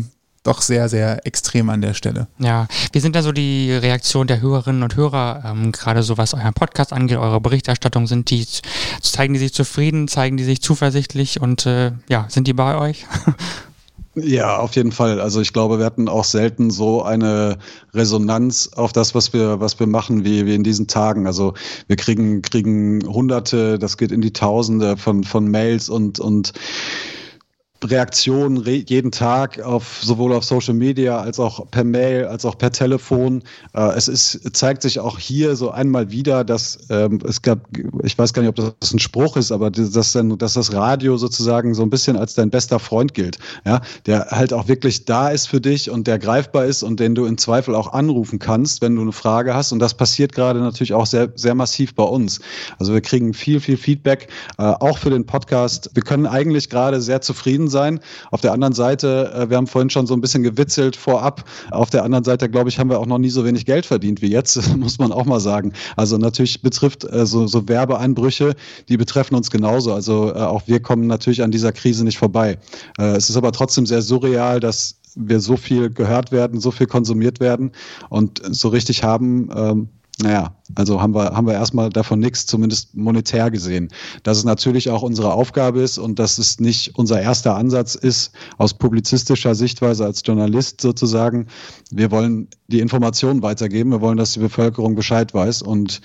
doch 0.42 0.60
sehr, 0.60 0.88
sehr 0.88 1.24
extrem 1.24 1.70
an 1.70 1.82
der 1.82 1.94
Stelle. 1.94 2.26
Ja, 2.38 2.66
wie 2.92 2.98
sind 2.98 3.14
da 3.14 3.22
so 3.22 3.30
die 3.30 3.72
Reaktionen 3.72 4.26
der 4.26 4.40
Hörerinnen 4.40 4.82
und 4.82 4.96
Hörer, 4.96 5.44
ähm, 5.46 5.70
gerade 5.70 6.02
so 6.02 6.18
was 6.18 6.34
euren 6.34 6.54
Podcast 6.54 6.92
angeht, 6.92 7.18
eure 7.18 7.40
Berichterstattung, 7.40 8.08
sind 8.08 8.30
die, 8.30 8.44
zeigen 9.00 9.34
die 9.34 9.40
sich 9.40 9.54
zufrieden, 9.54 10.08
zeigen 10.08 10.36
die 10.36 10.44
sich 10.44 10.62
zuversichtlich 10.62 11.40
und 11.40 11.64
äh, 11.66 11.92
ja, 12.08 12.26
sind 12.28 12.48
die 12.48 12.54
bei 12.54 12.76
euch? 12.76 13.06
Ja, 14.14 14.58
auf 14.58 14.76
jeden 14.76 14.92
Fall. 14.92 15.20
Also 15.20 15.40
ich 15.40 15.54
glaube, 15.54 15.78
wir 15.78 15.86
hatten 15.86 16.06
auch 16.06 16.24
selten 16.24 16.70
so 16.70 17.02
eine 17.02 17.56
Resonanz 17.94 18.68
auf 18.74 18.92
das, 18.92 19.14
was 19.14 19.32
wir, 19.32 19.58
was 19.60 19.80
wir 19.80 19.86
machen, 19.86 20.22
wie, 20.22 20.44
wie 20.44 20.54
in 20.54 20.62
diesen 20.62 20.86
Tagen. 20.86 21.26
Also 21.26 21.54
wir 21.86 21.96
kriegen, 21.96 22.42
kriegen 22.42 23.00
Hunderte, 23.06 23.78
das 23.78 23.96
geht 23.96 24.12
in 24.12 24.20
die 24.20 24.34
Tausende 24.34 24.98
von, 24.98 25.24
von 25.24 25.50
Mails 25.50 25.88
und, 25.88 26.20
und 26.20 26.52
Reaktionen 27.84 28.64
jeden 28.64 29.10
Tag 29.10 29.60
auf 29.60 30.00
sowohl 30.02 30.32
auf 30.32 30.44
Social 30.44 30.74
Media 30.74 31.20
als 31.20 31.40
auch 31.40 31.70
per 31.70 31.84
Mail 31.84 32.26
als 32.26 32.44
auch 32.44 32.56
per 32.56 32.70
Telefon. 32.70 33.42
Äh, 33.74 33.92
es 33.96 34.08
ist 34.08 34.56
zeigt 34.56 34.82
sich 34.82 35.00
auch 35.00 35.18
hier 35.18 35.56
so 35.56 35.70
einmal 35.70 36.10
wieder, 36.10 36.44
dass 36.44 36.78
ähm, 36.90 37.18
es 37.26 37.42
gab, 37.42 37.58
ich 38.02 38.16
weiß 38.16 38.32
gar 38.32 38.42
nicht, 38.42 38.48
ob 38.48 38.76
das 38.78 38.92
ein 38.92 38.98
Spruch 38.98 39.36
ist, 39.36 39.52
aber 39.52 39.70
dass, 39.70 40.12
dann, 40.12 40.38
dass 40.38 40.54
das 40.54 40.72
Radio 40.72 41.16
sozusagen 41.16 41.74
so 41.74 41.82
ein 41.82 41.90
bisschen 41.90 42.16
als 42.16 42.34
dein 42.34 42.50
bester 42.50 42.78
Freund 42.78 43.14
gilt, 43.14 43.38
ja, 43.64 43.80
der 44.06 44.26
halt 44.30 44.52
auch 44.52 44.68
wirklich 44.68 45.04
da 45.04 45.28
ist 45.28 45.46
für 45.46 45.60
dich 45.60 45.90
und 45.90 46.06
der 46.06 46.18
greifbar 46.18 46.66
ist 46.66 46.82
und 46.82 47.00
den 47.00 47.14
du 47.14 47.26
im 47.26 47.38
Zweifel 47.38 47.74
auch 47.74 47.92
anrufen 47.92 48.38
kannst, 48.38 48.82
wenn 48.82 48.96
du 48.96 49.02
eine 49.02 49.12
Frage 49.12 49.54
hast. 49.54 49.72
Und 49.72 49.78
das 49.78 49.94
passiert 49.94 50.32
gerade 50.32 50.60
natürlich 50.60 50.94
auch 50.94 51.06
sehr 51.06 51.32
sehr 51.34 51.54
massiv 51.54 51.94
bei 51.94 52.04
uns. 52.04 52.40
Also 52.78 52.92
wir 52.92 53.00
kriegen 53.00 53.34
viel 53.34 53.60
viel 53.60 53.76
Feedback, 53.76 54.28
äh, 54.58 54.62
auch 54.62 54.98
für 54.98 55.10
den 55.10 55.26
Podcast. 55.26 55.90
Wir 55.94 56.02
können 56.02 56.26
eigentlich 56.26 56.68
gerade 56.68 57.00
sehr 57.00 57.20
zufrieden 57.20 57.68
sein. 57.72 57.98
Auf 58.30 58.40
der 58.40 58.52
anderen 58.52 58.72
Seite, 58.72 59.32
äh, 59.34 59.50
wir 59.50 59.56
haben 59.56 59.66
vorhin 59.66 59.90
schon 59.90 60.06
so 60.06 60.14
ein 60.14 60.20
bisschen 60.20 60.44
gewitzelt 60.44 60.94
vorab. 60.94 61.44
Auf 61.72 61.90
der 61.90 62.04
anderen 62.04 62.22
Seite, 62.22 62.48
glaube 62.48 62.68
ich, 62.68 62.78
haben 62.78 62.88
wir 62.88 63.00
auch 63.00 63.06
noch 63.06 63.18
nie 63.18 63.30
so 63.30 63.44
wenig 63.44 63.66
Geld 63.66 63.84
verdient 63.84 64.22
wie 64.22 64.30
jetzt, 64.30 64.76
muss 64.76 65.00
man 65.00 65.10
auch 65.10 65.24
mal 65.24 65.40
sagen. 65.40 65.72
Also 65.96 66.16
natürlich 66.18 66.62
betrifft 66.62 67.04
äh, 67.04 67.26
so, 67.26 67.48
so 67.48 67.68
Werbeeinbrüche, 67.68 68.54
die 68.88 68.96
betreffen 68.96 69.34
uns 69.34 69.50
genauso. 69.50 69.92
Also 69.92 70.30
äh, 70.30 70.38
auch 70.38 70.62
wir 70.66 70.80
kommen 70.80 71.08
natürlich 71.08 71.42
an 71.42 71.50
dieser 71.50 71.72
Krise 71.72 72.04
nicht 72.04 72.18
vorbei. 72.18 72.58
es 72.98 73.30
ist 73.30 73.36
aber 73.36 73.52
trotzdem 73.52 73.86
sehr 73.86 74.02
surreal, 74.02 74.60
dass 74.60 74.96
wir 75.14 75.40
so 75.40 75.56
viel 75.56 75.90
gehört 75.90 76.32
werden, 76.32 76.60
so 76.60 76.70
viel 76.70 76.86
konsumiert 76.86 77.40
werden 77.40 77.72
und 78.08 78.40
so 78.44 78.68
richtig 78.68 79.02
haben, 79.02 79.50
ähm, 79.54 79.88
naja, 80.22 80.56
also 80.74 81.00
haben 81.00 81.14
wir, 81.14 81.32
haben 81.32 81.46
wir 81.46 81.54
erstmal 81.54 81.90
davon 81.90 82.20
nichts, 82.20 82.46
zumindest 82.46 82.94
monetär 82.94 83.50
gesehen. 83.50 83.88
Dass 84.22 84.38
es 84.38 84.44
natürlich 84.44 84.90
auch 84.90 85.02
unsere 85.02 85.32
Aufgabe 85.32 85.80
ist 85.80 85.98
und 85.98 86.18
dass 86.18 86.38
es 86.38 86.60
nicht 86.60 86.96
unser 86.96 87.20
erster 87.20 87.56
Ansatz 87.56 87.94
ist, 87.94 88.32
aus 88.58 88.74
publizistischer 88.74 89.54
Sichtweise 89.54 90.04
als 90.04 90.22
Journalist 90.24 90.80
sozusagen. 90.80 91.48
Wir 91.90 92.10
wollen 92.10 92.48
die 92.68 92.80
Informationen 92.80 93.42
weitergeben, 93.42 93.90
wir 93.90 94.00
wollen, 94.00 94.16
dass 94.16 94.32
die 94.32 94.40
Bevölkerung 94.40 94.94
Bescheid 94.94 95.34
weiß. 95.34 95.62
Und 95.62 96.00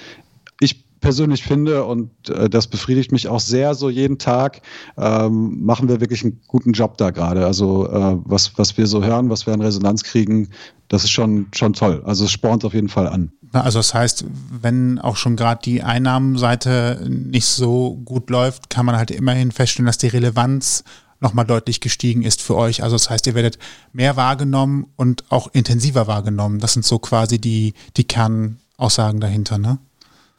persönlich 1.08 1.42
finde, 1.42 1.86
und 1.86 2.12
äh, 2.28 2.50
das 2.50 2.68
befriedigt 2.68 3.14
mich 3.14 3.30
auch 3.30 3.40
sehr 3.40 3.76
so 3.76 3.90
jeden 3.90 4.18
Tag, 4.18 4.62
ähm, 4.98 5.64
machen 5.64 5.88
wir 5.88 6.02
wirklich 6.02 6.22
einen 6.26 6.42
guten 6.48 6.74
Job 6.74 6.98
da 6.98 7.12
gerade. 7.12 7.46
Also 7.46 7.88
äh, 7.88 8.18
was, 8.26 8.58
was 8.58 8.78
wir 8.78 8.88
so 8.88 9.02
hören, 9.02 9.30
was 9.30 9.46
wir 9.46 9.54
an 9.54 9.62
Resonanz 9.62 10.04
kriegen, 10.04 10.50
das 10.90 11.06
ist 11.06 11.12
schon, 11.12 11.48
schon 11.54 11.72
toll. 11.72 12.02
Also 12.04 12.26
es 12.26 12.32
spornt 12.32 12.66
auf 12.66 12.74
jeden 12.74 12.90
Fall 12.90 13.08
an. 13.08 13.32
Also 13.54 13.80
das 13.80 13.94
heißt, 13.94 14.26
wenn 14.62 15.00
auch 15.00 15.16
schon 15.16 15.38
gerade 15.38 15.62
die 15.64 15.82
Einnahmenseite 15.82 17.08
nicht 17.10 17.46
so 17.46 17.96
gut 18.04 18.30
läuft, 18.30 18.70
kann 18.70 18.86
man 18.86 18.98
halt 18.98 19.10
immerhin 19.10 19.54
feststellen, 19.54 19.86
dass 19.86 19.98
die 19.98 20.08
Relevanz 20.08 20.84
nochmal 21.22 21.46
deutlich 21.46 21.80
gestiegen 21.80 22.24
ist 22.24 22.42
für 22.42 22.58
euch. 22.58 22.84
Also 22.84 22.96
das 22.98 23.10
heißt, 23.10 23.28
ihr 23.28 23.34
werdet 23.34 23.60
mehr 23.94 24.18
wahrgenommen 24.18 24.88
und 24.98 25.24
auch 25.30 25.48
intensiver 25.54 26.06
wahrgenommen. 26.06 26.60
Das 26.60 26.74
sind 26.74 26.84
so 26.84 27.00
quasi 27.00 27.40
die, 27.40 27.76
die 27.96 28.04
Kernaussagen 28.04 29.22
dahinter, 29.22 29.58
ne? 29.58 29.80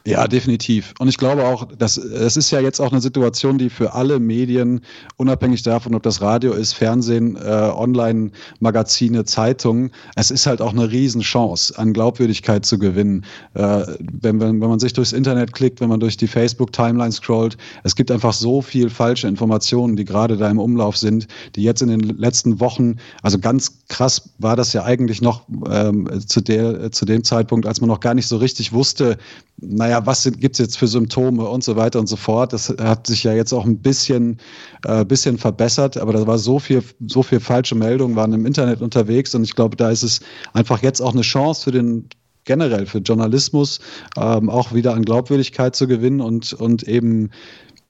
Ja, 0.09 0.27
definitiv. 0.27 0.95
Und 0.99 1.09
ich 1.09 1.19
glaube 1.19 1.45
auch, 1.45 1.67
dass 1.77 1.99
es 1.99 2.37
ist 2.37 2.51
ja 2.51 2.61
jetzt 2.61 2.81
auch 2.81 2.93
eine 2.93 3.01
Situation, 3.01 3.59
die 3.59 3.69
für 3.69 3.93
alle 3.93 4.19
Medien, 4.19 4.81
unabhängig 5.17 5.63
davon, 5.63 5.95
ob 5.95 6.03
das 6.03 6.23
Radio 6.23 6.53
ist, 6.53 6.73
Fernsehen, 6.73 7.37
äh, 7.37 7.71
Online-Magazine, 7.75 9.25
Zeitungen, 9.25 9.91
es 10.17 10.31
ist 10.31 10.47
halt 10.47 10.63
auch 10.63 10.73
eine 10.73 10.91
Riesenchance, 10.91 11.79
an 11.79 11.93
Glaubwürdigkeit 11.93 12.65
zu 12.65 12.79
gewinnen. 12.79 13.25
Äh, 13.55 13.83
wenn, 14.21 14.41
wenn, 14.41 14.61
wenn 14.61 14.69
man 14.69 14.81
sich 14.81 14.95
durchs 14.95 15.13
Internet 15.13 15.53
klickt, 15.53 15.81
wenn 15.81 15.91
man 15.91 16.01
durch 16.01 16.17
die 16.17 16.27
Facebook-Timeline 16.27 17.13
scrollt, 17.13 17.59
es 17.85 17.95
gibt 17.95 18.11
einfach 18.11 18.33
so 18.33 18.63
viel 18.63 18.89
falsche 18.89 19.29
Informationen, 19.29 19.97
die 19.97 20.07
gerade 20.07 20.39
da 20.39 20.49
im 20.49 20.59
Umlauf 20.59 20.97
sind, 20.97 21.29
die 21.55 21.63
jetzt 21.63 21.83
in 21.83 21.89
den 21.89 22.01
letzten 22.01 22.61
Wochen, 22.61 22.97
also 23.23 23.39
ganz 23.39 23.87
krass 23.89 24.31
war 24.39 24.57
das 24.57 24.73
ja 24.73 24.85
eigentlich 24.85 25.21
noch 25.21 25.43
ähm, 25.71 26.09
zu, 26.27 26.41
der, 26.41 26.91
zu 26.93 27.05
dem 27.05 27.25
Zeitpunkt, 27.25 27.67
als 27.67 27.81
man 27.81 27.89
noch 27.89 28.01
gar 28.01 28.15
nicht 28.15 28.27
so 28.27 28.39
richtig 28.39 28.73
wusste, 28.73 29.19
naja, 29.61 30.07
was 30.07 30.25
gibt 30.25 30.55
es 30.55 30.59
jetzt 30.59 30.79
für 30.79 30.87
Symptome 30.87 31.45
und 31.45 31.65
so 31.65 31.77
weiter 31.77 31.99
und 31.99 32.07
so 32.07 32.17
fort. 32.17 32.53
Das 32.53 32.69
hat 32.79 33.07
sich 33.07 33.25
ja 33.25 33.33
jetzt 33.33 33.53
auch 33.53 33.65
ein 33.65 33.79
bisschen, 33.79 34.39
äh, 34.85 35.05
bisschen 35.05 35.39
verbessert, 35.39 35.97
aber 35.97 36.13
da 36.13 36.27
war 36.27 36.39
so 36.39 36.59
viel, 36.59 36.83
so 37.07 37.23
viel 37.23 37.41
falsche 37.41 37.75
Meldungen 37.75 38.17
waren 38.17 38.33
im 38.33 38.47
Internet 38.47 38.81
unterwegs 38.81 39.35
und 39.35 39.43
ich 39.43 39.55
glaube, 39.55 39.77
da 39.77 39.91
ist 39.91 40.03
es 40.03 40.21
einfach 40.53 40.83
jetzt 40.83 41.01
auch 41.01 41.13
eine 41.13 41.23
Chance 41.23 41.65
für 41.65 41.73
den 41.73 42.09
generell 42.45 42.87
für 42.87 42.99
Journalismus 42.99 43.81
ähm, 44.17 44.49
auch 44.49 44.73
wieder 44.73 44.95
an 44.95 45.05
Glaubwürdigkeit 45.05 45.77
zu 45.77 45.87
gewinnen 45.87 46.21
und, 46.21 46.55
und 46.55 46.83
eben 46.85 47.31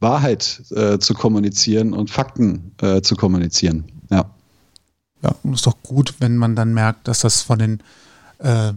Wahrheit 0.00 0.62
äh, 0.70 0.98
zu 0.98 1.14
kommunizieren 1.14 1.92
und 1.92 2.10
Fakten 2.10 2.72
äh, 2.82 3.00
zu 3.00 3.14
kommunizieren. 3.14 3.84
Ja. 4.10 4.30
Ja, 5.22 5.34
ist 5.52 5.66
doch 5.66 5.82
gut, 5.82 6.14
wenn 6.18 6.37
man 6.37 6.54
dann 6.54 6.75
merkt, 6.75 7.08
dass 7.08 7.20
das 7.20 7.42
von 7.42 7.58
den 7.58 7.82
äh, 8.38 8.72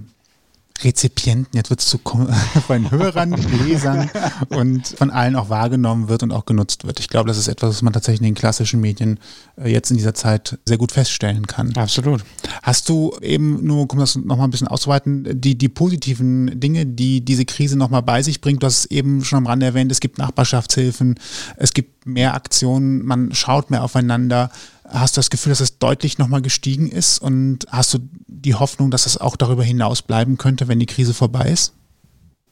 Rezipienten, 0.84 1.56
jetzt 1.56 1.70
wird 1.70 1.80
es 1.80 1.88
zu 1.88 2.00
von 2.68 2.92
Hörern, 2.92 3.34
Lesern 3.66 4.10
und 4.50 4.88
von 4.88 5.10
allen 5.10 5.36
auch 5.36 5.50
wahrgenommen 5.50 6.10
wird 6.10 6.24
und 6.24 6.32
auch 6.32 6.46
genutzt 6.46 6.86
wird. 6.86 7.00
Ich 7.00 7.08
glaube, 7.08 7.28
das 7.28 7.38
ist 7.38 7.48
etwas, 7.48 7.70
was 7.70 7.82
man 7.82 7.94
tatsächlich 7.94 8.22
in 8.22 8.26
den 8.26 8.36
klassischen 8.36 8.82
Medien 8.82 9.20
äh, 9.58 9.70
jetzt 9.70 9.92
in 9.92 9.98
dieser 9.98 10.14
Zeit 10.14 10.58
sehr 10.66 10.78
gut 10.78 10.92
feststellen 10.92 11.48
kann. 11.48 11.76
Absolut. 11.76 12.24
Hast 12.64 12.90
du 12.90 13.16
eben, 13.22 13.66
nur 13.66 13.92
um 13.92 14.00
das 14.00 14.16
nochmal 14.16 14.48
ein 14.48 14.52
bisschen 14.52 14.68
auszuweiten, 14.68 15.40
die, 15.40 15.58
die 15.58 15.70
positiven 15.70 16.60
Dinge, 16.60 16.86
die 16.86 17.22
diese 17.24 17.46
Krise 17.46 17.78
nochmal 17.78 18.04
bei 18.04 18.22
sich 18.22 18.42
bringt? 18.42 18.64
Du 18.64 18.68
hast 18.68 18.80
es 18.80 18.86
eben 18.86 19.24
schon 19.24 19.38
am 19.38 19.48
Rande 19.48 19.66
erwähnt, 19.66 19.92
es 19.92 20.00
gibt 20.00 20.18
Nachbarschaftshilfen, 20.18 21.20
es 21.58 21.74
gibt 21.74 22.06
mehr 22.06 22.34
Aktionen, 22.34 23.06
man 23.06 23.34
schaut 23.34 23.70
mehr 23.70 23.84
aufeinander. 23.84 24.52
Hast 24.92 25.16
du 25.16 25.20
das 25.20 25.30
Gefühl, 25.30 25.52
dass 25.52 25.62
es 25.62 25.80
deutlich 25.80 26.18
nochmal 26.18 26.42
gestiegen 26.42 26.90
ist 26.90 27.20
und 27.20 27.66
hast 27.70 27.94
du 27.94 28.00
die 28.28 28.56
Hoffnung, 28.56 28.92
dass 28.92 29.06
es 29.06 29.18
auch 29.18 29.38
darüber 29.38 29.64
hinaus 29.64 30.02
bleiben 30.02 30.38
könnte, 30.38 30.68
wenn 30.68 30.80
die 30.80 30.86
Krise 30.86 31.14
vorbei 31.14 31.50
ist? 31.50 31.74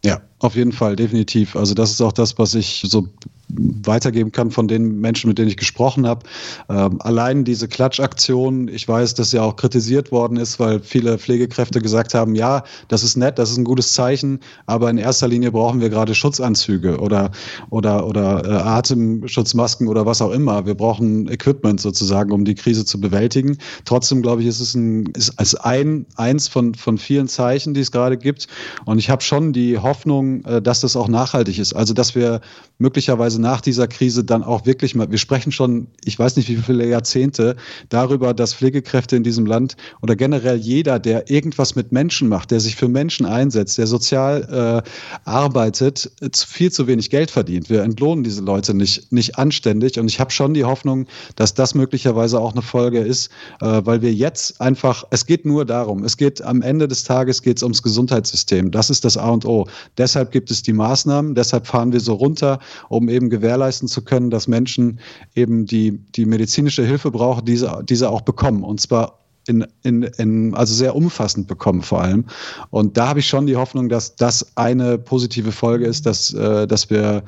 Ja, 0.06 0.22
auf 0.40 0.56
jeden 0.56 0.72
Fall, 0.72 0.96
definitiv. 0.96 1.58
Also 1.58 1.74
das 1.74 1.92
ist 1.92 2.02
auch 2.02 2.14
das, 2.14 2.38
was 2.38 2.56
ich 2.56 2.84
so 2.88 3.10
weitergeben 3.50 4.32
kann 4.32 4.52
von 4.52 4.68
den 4.68 5.00
Menschen, 5.00 5.28
mit 5.28 5.38
denen 5.38 5.48
ich 5.48 5.58
gesprochen 5.58 6.08
habe. 6.08 6.26
Ähm, 6.70 7.02
allein 7.02 7.44
diese 7.44 7.68
Klatschaktion, 7.68 8.68
ich 8.68 8.88
weiß, 8.88 9.16
dass 9.16 9.32
ja 9.32 9.42
auch 9.42 9.56
kritisiert 9.56 10.12
worden 10.12 10.38
ist, 10.38 10.60
weil 10.60 10.80
viele 10.80 11.18
Pflegekräfte 11.18 11.82
gesagt 11.82 12.14
haben, 12.14 12.36
ja, 12.36 12.64
das 12.88 13.04
ist 13.04 13.18
nett, 13.18 13.40
das 13.40 13.52
ist 13.52 13.58
ein 13.58 13.64
gutes 13.64 13.94
Zeichen, 13.94 14.40
aber 14.66 14.90
in 14.90 14.98
erster 14.98 15.28
Linie 15.28 15.52
brauchen 15.52 15.82
wir 15.82 15.90
gerade 15.90 16.14
Schutzanzüge 16.14 17.00
oder, 17.00 17.32
oder, 17.70 18.06
oder 18.06 18.46
äh, 18.46 18.50
Atemschutzmasken 18.50 19.88
oder 19.88 20.06
was 20.06 20.22
auch 20.22 20.32
immer. 20.32 20.66
Wir 20.66 20.76
brauchen 20.76 21.28
Equipment 21.28 21.82
sozusagen, 21.82 22.32
um 22.32 22.46
die 22.46 22.56
Krise 22.56 22.86
zu 22.86 23.00
bewältigen. 23.02 23.58
Trotzdem, 23.86 24.22
glaube 24.22 24.42
ich, 24.42 24.48
ist 24.48 24.60
es 24.60 24.76
ein, 24.76 25.08
ist 25.18 25.40
als 25.40 25.56
ein, 25.56 26.06
eins 26.16 26.48
von, 26.48 26.76
von 26.76 26.98
vielen 26.98 27.28
Zeichen, 27.28 27.74
die 27.74 27.82
es 27.82 27.92
gerade 27.92 28.18
gibt. 28.18 28.48
Und 28.86 29.00
ich 29.00 29.10
habe 29.10 29.24
schon 29.24 29.54
die 29.54 29.78
Hoffnung, 29.78 30.44
äh, 30.46 30.62
dass 30.62 30.82
das 30.82 30.96
auch 30.96 31.08
nachhaltig 31.08 31.58
ist. 31.58 31.74
Also, 31.74 31.94
dass 31.94 32.16
wir 32.16 32.42
möglicherweise 32.78 33.39
nach 33.40 33.62
dieser 33.62 33.88
Krise 33.88 34.24
dann 34.24 34.44
auch 34.44 34.66
wirklich 34.66 34.96
mal, 34.96 35.10
wir 35.10 35.18
sprechen 35.18 35.52
schon, 35.52 35.88
ich 36.04 36.18
weiß 36.18 36.36
nicht 36.36 36.50
wie 36.50 36.58
viele 36.58 36.88
Jahrzehnte, 36.88 37.56
darüber, 37.90 38.34
dass 38.34 38.54
Pflegekräfte 38.54 39.16
in 39.16 39.24
diesem 39.24 39.46
Land 39.46 39.76
oder 40.02 40.16
generell 40.16 40.58
jeder, 40.58 41.00
der 41.00 41.30
irgendwas 41.30 41.76
mit 41.76 41.92
Menschen 41.92 42.28
macht, 42.28 42.52
der 42.52 42.60
sich 42.60 42.76
für 42.76 42.88
Menschen 42.88 43.26
einsetzt, 43.26 43.78
der 43.78 43.88
sozial 43.88 44.84
äh, 44.86 44.90
arbeitet, 45.30 46.12
viel 46.36 46.72
zu 46.72 46.88
wenig 46.88 47.10
Geld 47.10 47.32
verdient. 47.32 47.70
Wir 47.70 47.84
entlohnen 47.84 48.24
diese 48.24 48.42
Leute 48.42 48.74
nicht, 48.74 49.12
nicht 49.12 49.38
anständig. 49.38 50.00
Und 50.00 50.08
ich 50.08 50.20
habe 50.20 50.32
schon 50.32 50.54
die 50.54 50.66
Hoffnung, 50.66 51.08
dass 51.36 51.54
das 51.54 51.76
möglicherweise 51.76 52.40
auch 52.40 52.54
eine 52.54 52.62
Folge 52.62 53.00
ist, 53.00 53.30
äh, 53.62 53.82
weil 53.84 54.02
wir 54.02 54.14
jetzt 54.14 54.62
einfach, 54.62 55.04
es 55.10 55.26
geht 55.26 55.46
nur 55.46 55.66
darum, 55.66 56.04
es 56.04 56.18
geht 56.18 56.42
am 56.42 56.62
Ende 56.62 56.88
des 56.88 57.04
Tages 57.04 57.42
geht 57.42 57.58
es 57.58 57.64
ums 57.64 57.82
Gesundheitssystem. 57.82 58.72
Das 58.72 58.90
ist 58.90 59.06
das 59.06 59.18
A 59.18 59.30
und 59.30 59.46
O. 59.46 59.68
Deshalb 59.98 60.32
gibt 60.32 60.52
es 60.52 60.62
die 60.62 60.74
Maßnahmen, 60.74 61.36
deshalb 61.36 61.68
fahren 61.68 61.92
wir 61.92 62.00
so 62.00 62.14
runter, 62.14 62.60
um 62.90 63.10
eben 63.10 63.29
gewährleisten 63.30 63.88
zu 63.88 64.04
können, 64.04 64.30
dass 64.30 64.48
Menschen 64.48 65.00
eben 65.36 65.66
die, 65.66 66.00
die 66.16 66.26
medizinische 66.26 66.86
Hilfe 66.86 67.12
brauchen, 67.12 67.46
diese, 67.46 67.82
diese 67.88 68.10
auch 68.10 68.22
bekommen. 68.22 68.64
Und 68.64 68.82
zwar 68.82 69.20
in, 69.48 69.66
in, 69.84 70.04
in, 70.04 70.54
also 70.56 70.74
sehr 70.74 70.96
umfassend 70.96 71.48
bekommen 71.48 71.82
vor 71.82 72.02
allem. 72.02 72.26
Und 72.70 72.98
da 72.98 73.08
habe 73.08 73.20
ich 73.20 73.28
schon 73.28 73.48
die 73.48 73.56
Hoffnung, 73.56 73.90
dass 73.90 74.16
das 74.16 74.56
eine 74.56 74.98
positive 74.98 75.52
Folge 75.52 75.86
ist, 75.86 76.06
dass, 76.06 76.34
äh, 76.34 76.68
dass 76.68 76.90
wir 76.90 77.24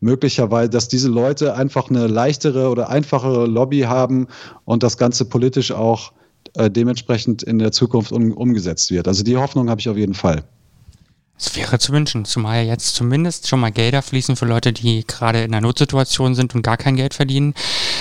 möglicherweise, 0.00 0.70
dass 0.70 0.88
diese 0.88 1.08
Leute 1.08 1.56
einfach 1.56 1.90
eine 1.90 2.06
leichtere 2.06 2.68
oder 2.68 2.88
einfachere 2.88 3.46
Lobby 3.46 3.80
haben 3.80 4.28
und 4.64 4.82
das 4.82 4.96
Ganze 4.96 5.24
politisch 5.24 5.72
auch 5.72 6.12
äh, 6.54 6.70
dementsprechend 6.70 7.42
in 7.42 7.58
der 7.58 7.72
Zukunft 7.72 8.12
um, 8.12 8.32
umgesetzt 8.32 8.90
wird. 8.90 9.08
Also 9.08 9.24
die 9.24 9.36
Hoffnung 9.36 9.68
habe 9.68 9.80
ich 9.80 9.88
auf 9.88 9.96
jeden 9.96 10.14
Fall. 10.14 10.44
Es 11.36 11.56
wäre 11.56 11.80
zu 11.80 11.92
wünschen, 11.92 12.24
zumal 12.24 12.58
ja 12.58 12.70
jetzt 12.70 12.94
zumindest 12.94 13.48
schon 13.48 13.58
mal 13.58 13.72
Gelder 13.72 14.02
fließen 14.02 14.36
für 14.36 14.46
Leute, 14.46 14.72
die 14.72 15.04
gerade 15.04 15.42
in 15.42 15.52
einer 15.52 15.66
Notsituation 15.66 16.36
sind 16.36 16.54
und 16.54 16.62
gar 16.62 16.76
kein 16.76 16.94
Geld 16.94 17.12
verdienen, 17.12 17.54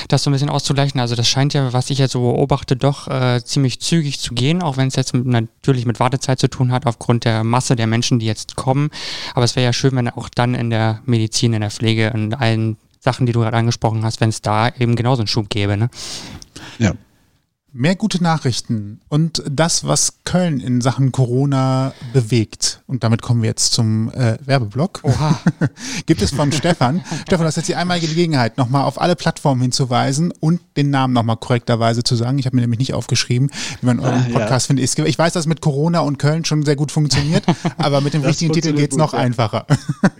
das 0.08 0.24
so 0.24 0.30
ein 0.30 0.34
bisschen 0.34 0.52
auszugleichen. 0.52 1.00
Also 1.00 1.16
das 1.16 1.28
scheint 1.28 1.56
ja, 1.56 1.74
was 1.74 1.90
ich 1.90 1.98
jetzt 1.98 2.12
so 2.12 2.22
beobachte, 2.22 2.76
doch 2.76 3.08
äh, 3.08 3.44
ziemlich 3.44 3.80
zügig 3.80 4.20
zu 4.20 4.36
gehen, 4.36 4.62
auch 4.62 4.78
wenn 4.78 4.88
es 4.88 4.96
jetzt 4.96 5.16
mit, 5.16 5.26
natürlich 5.26 5.88
mit 5.88 6.00
Wartezeit 6.00 6.40
zu 6.40 6.48
tun 6.48 6.72
hat, 6.72 6.86
aufgrund 6.86 7.26
der 7.26 7.44
Masse 7.44 7.76
der 7.76 7.88
Menschen, 7.88 8.20
die 8.20 8.28
jetzt 8.28 8.56
kommen. 8.56 8.92
Aber 9.34 9.46
es 9.46 9.56
wäre 9.56 9.66
ja 9.66 9.74
schön, 9.74 9.96
wenn 9.96 10.10
auch 10.10 10.30
dann 10.30 10.54
in 10.54 10.70
der 10.70 11.02
Medizin, 11.06 11.54
in 11.54 11.62
der 11.62 11.72
Pflege, 11.72 12.08
in 12.14 12.36
allen 12.36 12.78
Sachen, 13.00 13.26
die 13.26 13.34
du 13.34 13.40
gerade 13.40 13.58
angesprochen 13.58 14.06
hast, 14.06 14.22
wenn 14.22 14.30
es 14.30 14.42
da 14.42 14.70
eben 14.70 14.96
genauso 14.96 15.22
einen 15.22 15.28
Schub 15.28 15.50
gäbe. 15.50 15.76
Ne? 15.76 15.90
Ja, 16.78 16.94
Mehr 17.76 17.96
gute 17.96 18.22
Nachrichten 18.22 19.02
und 19.10 19.42
das, 19.50 19.88
was 19.88 20.20
Köln 20.26 20.60
in 20.60 20.80
Sachen 20.80 21.12
Corona 21.12 21.92
bewegt. 22.14 22.84
Und 22.86 23.04
damit 23.04 23.24
kommen 23.24 23.42
wir 23.42 23.50
jetzt 23.50 23.74
zum 23.74 24.12
äh, 24.12 24.38
Werbeblock. 24.46 25.00
Oha. 25.02 25.40
Gibt 26.06 26.22
es 26.22 26.30
von 26.30 26.52
Stefan. 26.52 27.04
Stefan, 27.26 27.46
das 27.46 27.54
ist 27.54 27.64
jetzt 27.64 27.70
die 27.70 27.76
einmalige 27.76 28.10
Gelegenheit, 28.10 28.60
nochmal 28.60 28.84
auf 28.84 29.02
alle 29.02 29.16
Plattformen 29.16 29.60
hinzuweisen 29.64 30.32
und 30.40 30.62
den 30.78 30.92
Namen 30.92 31.16
nochmal 31.16 31.38
korrekterweise 31.38 32.04
zu 32.04 32.16
sagen. 32.16 32.38
Ich 32.38 32.46
habe 32.46 32.56
mir 32.56 32.62
nämlich 32.62 32.78
nicht 32.78 32.94
aufgeschrieben, 32.94 33.50
wie 33.82 33.88
man 33.88 34.00
euren 34.00 34.24
ah, 34.28 34.32
Podcast 34.32 34.68
ja. 34.70 34.76
findet. 34.76 35.08
Ich 35.08 35.18
weiß, 35.18 35.34
dass 35.34 35.48
mit 35.48 35.62
Corona 35.62 36.02
und 36.02 36.20
Köln 36.20 36.46
schon 36.46 36.62
sehr 36.62 36.76
gut 36.76 36.92
funktioniert, 36.92 37.44
aber 37.80 38.02
mit 38.02 38.14
dem 38.14 38.22
richtigen 38.22 38.54
Titel 38.54 38.74
geht 38.74 38.92
es 38.92 38.98
noch 38.98 39.14
ja. 39.14 39.20
einfacher. 39.20 39.66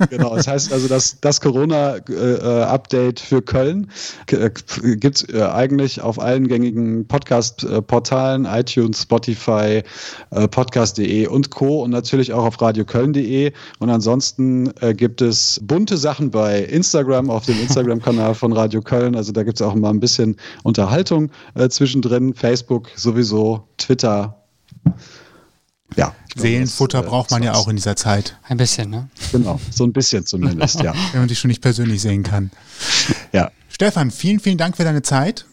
Genau, 0.10 0.36
das 0.36 0.48
heißt 0.48 0.74
also, 0.74 0.88
dass 0.88 1.18
das 1.22 1.40
Corona-Update 1.40 3.22
äh, 3.22 3.24
für 3.24 3.44
Köln 3.44 3.92
äh, 4.32 4.50
gibt 4.96 5.18
es 5.18 5.30
äh, 5.30 5.44
eigentlich 5.44 6.02
auf 6.02 6.18
allen 6.18 6.48
gängigen 6.48 7.08
Podcasts 7.08 7.43
Podcast-Portalen, 7.52 8.46
iTunes, 8.46 9.02
Spotify, 9.02 9.84
äh, 10.32 10.48
podcast.de 10.48 11.28
und 11.28 11.50
Co. 11.50 11.84
und 11.84 11.92
natürlich 11.92 12.34
auch 12.34 12.46
auf 12.46 12.62
radioköln.de. 12.62 13.52
Und 13.80 13.90
ansonsten 13.90 14.72
äh, 14.82 14.94
gibt 14.94 15.22
es 15.22 15.60
bunte 15.64 15.98
Sachen 15.98 16.32
bei 16.32 16.60
Instagram, 16.64 17.30
auf 17.30 17.46
dem 17.46 17.60
Instagram-Kanal 17.62 18.36
von 18.36 18.54
Radio 18.54 18.82
Köln. 18.82 19.16
Also 19.16 19.32
da 19.32 19.44
gibt 19.44 19.60
es 19.60 19.62
auch 19.62 19.76
mal 19.76 19.90
ein 19.90 20.00
bisschen 20.00 20.38
Unterhaltung 20.64 21.32
äh, 21.56 21.70
zwischendrin. 21.70 22.34
Facebook 22.34 22.90
sowieso, 22.96 23.68
Twitter. 23.78 24.38
Ja. 25.96 26.16
Seelenfutter 26.36 27.02
das, 27.02 27.10
braucht 27.10 27.32
man 27.32 27.44
ja 27.44 27.54
auch 27.54 27.68
in 27.68 27.76
dieser 27.76 27.96
Zeit. 27.96 28.38
Ein 28.44 28.58
bisschen, 28.58 28.90
ne? 28.90 29.10
Genau, 29.32 29.60
so 29.70 29.84
ein 29.84 29.94
bisschen 29.94 30.26
zumindest, 30.26 30.82
ja. 30.82 30.94
Wenn 31.12 31.22
man 31.22 31.28
dich 31.28 31.38
schon 31.38 31.50
nicht 31.50 31.62
persönlich 31.62 32.02
sehen 32.02 32.24
kann. 32.24 32.50
Ja. 33.32 33.52
Stefan, 33.70 34.10
vielen, 34.10 34.40
vielen 34.40 34.58
Dank 34.58 34.78
für 34.78 34.84
deine 34.84 35.04
Zeit. 35.04 35.46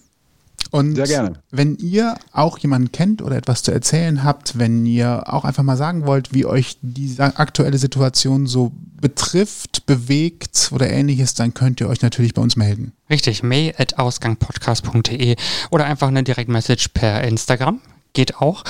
Und 0.70 0.94
Sehr 0.94 1.06
gerne. 1.06 1.32
wenn 1.50 1.76
ihr 1.76 2.16
auch 2.32 2.58
jemanden 2.58 2.92
kennt 2.92 3.22
oder 3.22 3.36
etwas 3.36 3.62
zu 3.62 3.72
erzählen 3.72 4.22
habt, 4.22 4.58
wenn 4.58 4.86
ihr 4.86 5.24
auch 5.32 5.44
einfach 5.44 5.62
mal 5.62 5.76
sagen 5.76 6.06
wollt, 6.06 6.32
wie 6.32 6.44
euch 6.46 6.78
die 6.82 7.16
aktuelle 7.18 7.78
Situation 7.78 8.46
so 8.46 8.72
betrifft, 9.00 9.86
bewegt 9.86 10.70
oder 10.72 10.90
ähnliches, 10.90 11.34
dann 11.34 11.54
könnt 11.54 11.80
ihr 11.80 11.88
euch 11.88 12.02
natürlich 12.02 12.34
bei 12.34 12.42
uns 12.42 12.56
melden. 12.56 12.92
Richtig, 13.08 13.42
mail.ausgangpodcast.de 13.42 15.36
oder 15.70 15.86
einfach 15.86 16.08
eine 16.08 16.22
Direktmessage 16.22 16.90
per 16.92 17.22
Instagram. 17.24 17.80
Geht 18.12 18.36
auch. 18.36 18.64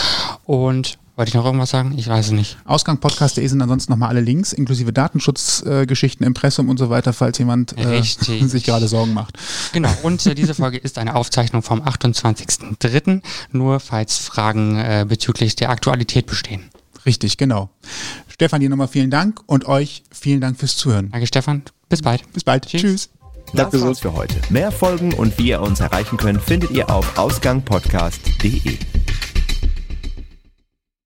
Und 0.44 0.98
wollte 1.20 1.28
ich 1.28 1.34
noch 1.34 1.44
irgendwas 1.44 1.68
sagen? 1.68 1.92
Ich 1.98 2.08
weiß 2.08 2.26
es 2.28 2.32
nicht. 2.32 2.56
Ausgangpodcast.de 2.64 3.46
sind 3.46 3.60
ansonsten 3.60 3.92
nochmal 3.92 4.08
alle 4.08 4.22
Links, 4.22 4.54
inklusive 4.54 4.90
Datenschutzgeschichten, 4.90 6.24
äh, 6.24 6.26
Impressum 6.26 6.70
und 6.70 6.78
so 6.78 6.88
weiter, 6.88 7.12
falls 7.12 7.36
jemand 7.36 7.76
äh, 7.76 8.00
sich 8.02 8.64
gerade 8.64 8.88
Sorgen 8.88 9.12
macht. 9.12 9.36
Genau, 9.74 9.90
und 10.02 10.24
äh, 10.24 10.34
diese 10.34 10.54
Folge 10.54 10.78
ist 10.78 10.96
eine 10.96 11.14
Aufzeichnung 11.16 11.60
vom 11.60 11.82
28.03., 11.82 13.20
nur 13.52 13.80
falls 13.80 14.16
Fragen 14.16 14.78
äh, 14.78 15.04
bezüglich 15.06 15.56
der 15.56 15.68
Aktualität 15.68 16.24
bestehen. 16.24 16.70
Richtig, 17.04 17.36
genau. 17.36 17.68
Stefan, 18.28 18.62
dir 18.62 18.70
nochmal 18.70 18.88
vielen 18.88 19.10
Dank 19.10 19.42
und 19.44 19.66
euch 19.66 20.04
vielen 20.10 20.40
Dank 20.40 20.58
fürs 20.58 20.78
Zuhören. 20.78 21.10
Danke, 21.10 21.26
Stefan. 21.26 21.64
Bis 21.90 22.00
bald. 22.00 22.32
Bis 22.32 22.44
bald. 22.44 22.64
Tschüss. 22.64 22.80
Tschüss. 22.80 23.10
Das 23.52 23.78
war's 23.78 24.00
für 24.00 24.14
heute. 24.14 24.36
Mehr 24.48 24.72
Folgen 24.72 25.12
und 25.12 25.36
wie 25.36 25.48
ihr 25.48 25.60
uns 25.60 25.80
erreichen 25.80 26.16
könnt, 26.16 26.40
findet 26.40 26.70
ihr 26.70 26.88
auf 26.88 27.18
ausgangpodcast.de. 27.18 28.78